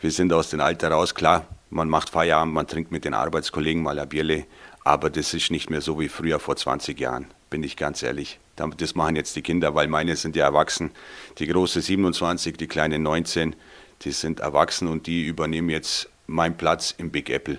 Wir 0.00 0.10
sind 0.10 0.32
aus 0.32 0.48
dem 0.48 0.60
Alter 0.60 0.90
raus, 0.90 1.14
klar. 1.14 1.46
Man 1.68 1.88
macht 1.88 2.10
Feierabend, 2.10 2.54
man 2.54 2.66
trinkt 2.66 2.90
mit 2.90 3.04
den 3.04 3.14
Arbeitskollegen 3.14 3.82
mal 3.82 3.98
ein 3.98 4.08
Bierle. 4.08 4.46
Aber 4.84 5.10
das 5.10 5.34
ist 5.34 5.50
nicht 5.50 5.70
mehr 5.70 5.80
so 5.80 6.00
wie 6.00 6.08
früher 6.08 6.38
vor 6.38 6.56
20 6.56 6.98
Jahren, 6.98 7.26
bin 7.50 7.62
ich 7.62 7.76
ganz 7.76 8.02
ehrlich. 8.02 8.38
Das 8.76 8.94
machen 8.94 9.16
jetzt 9.16 9.36
die 9.36 9.42
Kinder, 9.42 9.74
weil 9.74 9.88
meine 9.88 10.16
sind 10.16 10.36
ja 10.36 10.44
erwachsen. 10.44 10.90
Die 11.38 11.46
große 11.46 11.80
27, 11.80 12.56
die 12.56 12.66
kleine 12.66 12.98
19, 12.98 13.56
die 14.02 14.12
sind 14.12 14.40
erwachsen 14.40 14.88
und 14.88 15.06
die 15.06 15.26
übernehmen 15.26 15.70
jetzt 15.70 16.08
meinen 16.26 16.56
Platz 16.56 16.94
im 16.96 17.10
Big 17.10 17.30
Apple. 17.30 17.58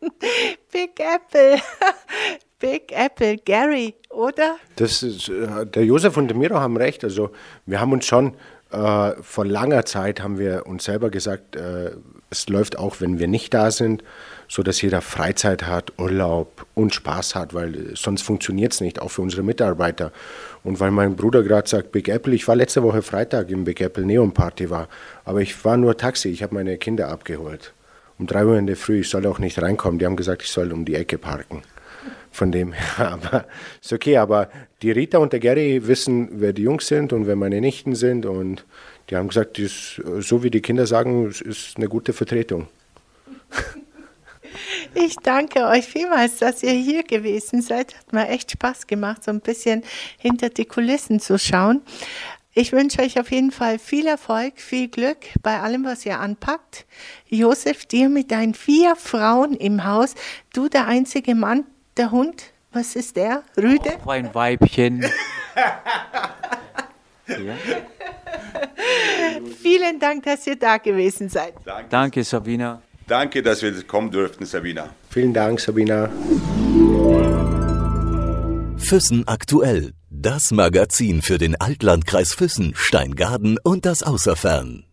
Big 0.72 0.98
Apple. 0.98 1.60
Big 2.58 2.92
Apple, 2.92 3.38
Gary, 3.38 3.94
oder? 4.08 4.56
Das 4.76 5.02
ist, 5.02 5.28
äh, 5.28 5.66
der 5.66 5.84
Josef 5.84 6.16
und 6.16 6.28
der 6.28 6.36
Miro 6.36 6.60
haben 6.60 6.76
recht. 6.76 7.02
Also 7.02 7.32
wir 7.66 7.80
haben 7.80 7.92
uns 7.92 8.06
schon 8.06 8.36
äh, 8.70 9.12
vor 9.20 9.44
langer 9.44 9.84
Zeit 9.84 10.22
haben 10.22 10.38
wir 10.38 10.66
uns 10.66 10.84
selber 10.84 11.10
gesagt, 11.10 11.56
äh, 11.56 11.92
es 12.32 12.48
läuft 12.48 12.78
auch, 12.78 13.00
wenn 13.00 13.18
wir 13.18 13.28
nicht 13.28 13.54
da 13.54 13.70
sind 13.70 14.02
so 14.52 14.62
dass 14.62 14.82
jeder 14.82 15.00
Freizeit 15.00 15.66
hat, 15.66 15.94
Urlaub 15.98 16.66
und 16.74 16.92
Spaß 16.92 17.34
hat, 17.34 17.54
weil 17.54 17.96
sonst 17.96 18.20
funktioniert 18.20 18.74
es 18.74 18.82
nicht, 18.82 19.00
auch 19.00 19.08
für 19.08 19.22
unsere 19.22 19.42
Mitarbeiter. 19.42 20.12
Und 20.62 20.78
weil 20.78 20.90
mein 20.90 21.16
Bruder 21.16 21.42
gerade 21.42 21.66
sagt, 21.66 21.90
Big 21.90 22.08
Apple, 22.08 22.34
ich 22.34 22.46
war 22.46 22.54
letzte 22.54 22.82
Woche 22.82 23.00
Freitag 23.00 23.48
im 23.50 23.64
Big 23.64 23.80
Apple 23.80 24.04
Neon 24.04 24.34
Party 24.34 24.68
war, 24.68 24.88
aber 25.24 25.40
ich 25.40 25.64
war 25.64 25.78
nur 25.78 25.96
Taxi, 25.96 26.28
ich 26.28 26.42
habe 26.42 26.54
meine 26.54 26.76
Kinder 26.76 27.08
abgeholt. 27.08 27.72
Um 28.18 28.26
drei 28.26 28.44
Uhr 28.44 28.58
in 28.58 28.66
der 28.66 28.76
Früh, 28.76 29.00
ich 29.00 29.08
soll 29.08 29.26
auch 29.26 29.38
nicht 29.38 29.60
reinkommen, 29.62 29.98
die 29.98 30.04
haben 30.04 30.16
gesagt, 30.16 30.42
ich 30.42 30.50
soll 30.50 30.70
um 30.70 30.84
die 30.84 30.96
Ecke 30.96 31.16
parken. 31.16 31.62
Von 32.30 32.52
dem 32.52 32.74
her, 32.74 33.12
aber 33.12 33.46
ist 33.80 33.94
okay, 33.94 34.18
aber 34.18 34.50
die 34.82 34.90
Rita 34.90 35.16
und 35.16 35.32
der 35.32 35.40
Gary 35.40 35.86
wissen, 35.86 36.28
wer 36.30 36.52
die 36.52 36.64
Jungs 36.64 36.88
sind 36.88 37.14
und 37.14 37.26
wer 37.26 37.36
meine 37.36 37.62
Nichten 37.62 37.94
sind 37.94 38.26
und 38.26 38.66
die 39.12 39.16
haben 39.18 39.28
gesagt, 39.28 39.58
ist, 39.58 40.00
so 40.20 40.42
wie 40.42 40.50
die 40.50 40.62
Kinder 40.62 40.86
sagen, 40.86 41.28
ist 41.28 41.76
eine 41.76 41.88
gute 41.88 42.14
Vertretung. 42.14 42.68
Ich 44.94 45.16
danke 45.16 45.66
euch 45.66 45.86
vielmals, 45.86 46.36
dass 46.36 46.62
ihr 46.62 46.72
hier 46.72 47.02
gewesen 47.02 47.62
seid. 47.62 47.96
Hat 47.96 48.12
mir 48.12 48.28
echt 48.28 48.50
Spaß 48.50 48.86
gemacht, 48.86 49.24
so 49.24 49.30
ein 49.30 49.40
bisschen 49.40 49.82
hinter 50.18 50.50
die 50.50 50.66
Kulissen 50.66 51.18
zu 51.18 51.38
schauen. 51.38 51.80
Ich 52.52 52.72
wünsche 52.72 53.00
euch 53.00 53.18
auf 53.18 53.30
jeden 53.30 53.50
Fall 53.50 53.78
viel 53.78 54.06
Erfolg, 54.06 54.60
viel 54.60 54.88
Glück 54.88 55.16
bei 55.42 55.60
allem, 55.60 55.86
was 55.86 56.04
ihr 56.04 56.20
anpackt. 56.20 56.84
Josef, 57.28 57.86
dir 57.86 58.10
mit 58.10 58.30
deinen 58.30 58.52
vier 58.52 58.94
Frauen 58.94 59.54
im 59.54 59.84
Haus, 59.84 60.14
du 60.52 60.68
der 60.68 60.86
einzige 60.86 61.34
Mann, 61.34 61.64
der 61.96 62.10
Hund, 62.10 62.52
was 62.72 62.94
ist 62.94 63.16
der? 63.16 63.44
Rüde? 63.56 63.94
Oh, 64.04 64.10
ein 64.10 64.34
Weibchen. 64.34 65.06
ja. 67.28 67.36
Vielen 69.62 69.98
Dank, 69.98 70.24
dass 70.24 70.46
ihr 70.46 70.56
da 70.56 70.78
gewesen 70.78 71.28
seid. 71.28 71.54
Danke, 71.64 71.88
Danke 71.90 72.24
Sabina. 72.24 72.82
Danke, 73.06 73.42
dass 73.42 73.62
wir 73.62 73.82
kommen 73.84 74.10
durften, 74.10 74.46
Sabina. 74.46 74.90
Vielen 75.10 75.34
Dank, 75.34 75.60
Sabina. 75.60 76.08
Füssen 78.76 79.26
aktuell. 79.26 79.92
Das 80.10 80.50
Magazin 80.50 81.22
für 81.22 81.38
den 81.38 81.60
Altlandkreis 81.60 82.34
Füssen, 82.34 82.74
Steingaden 82.76 83.58
und 83.62 83.86
das 83.86 84.02
Außerfern. 84.02 84.84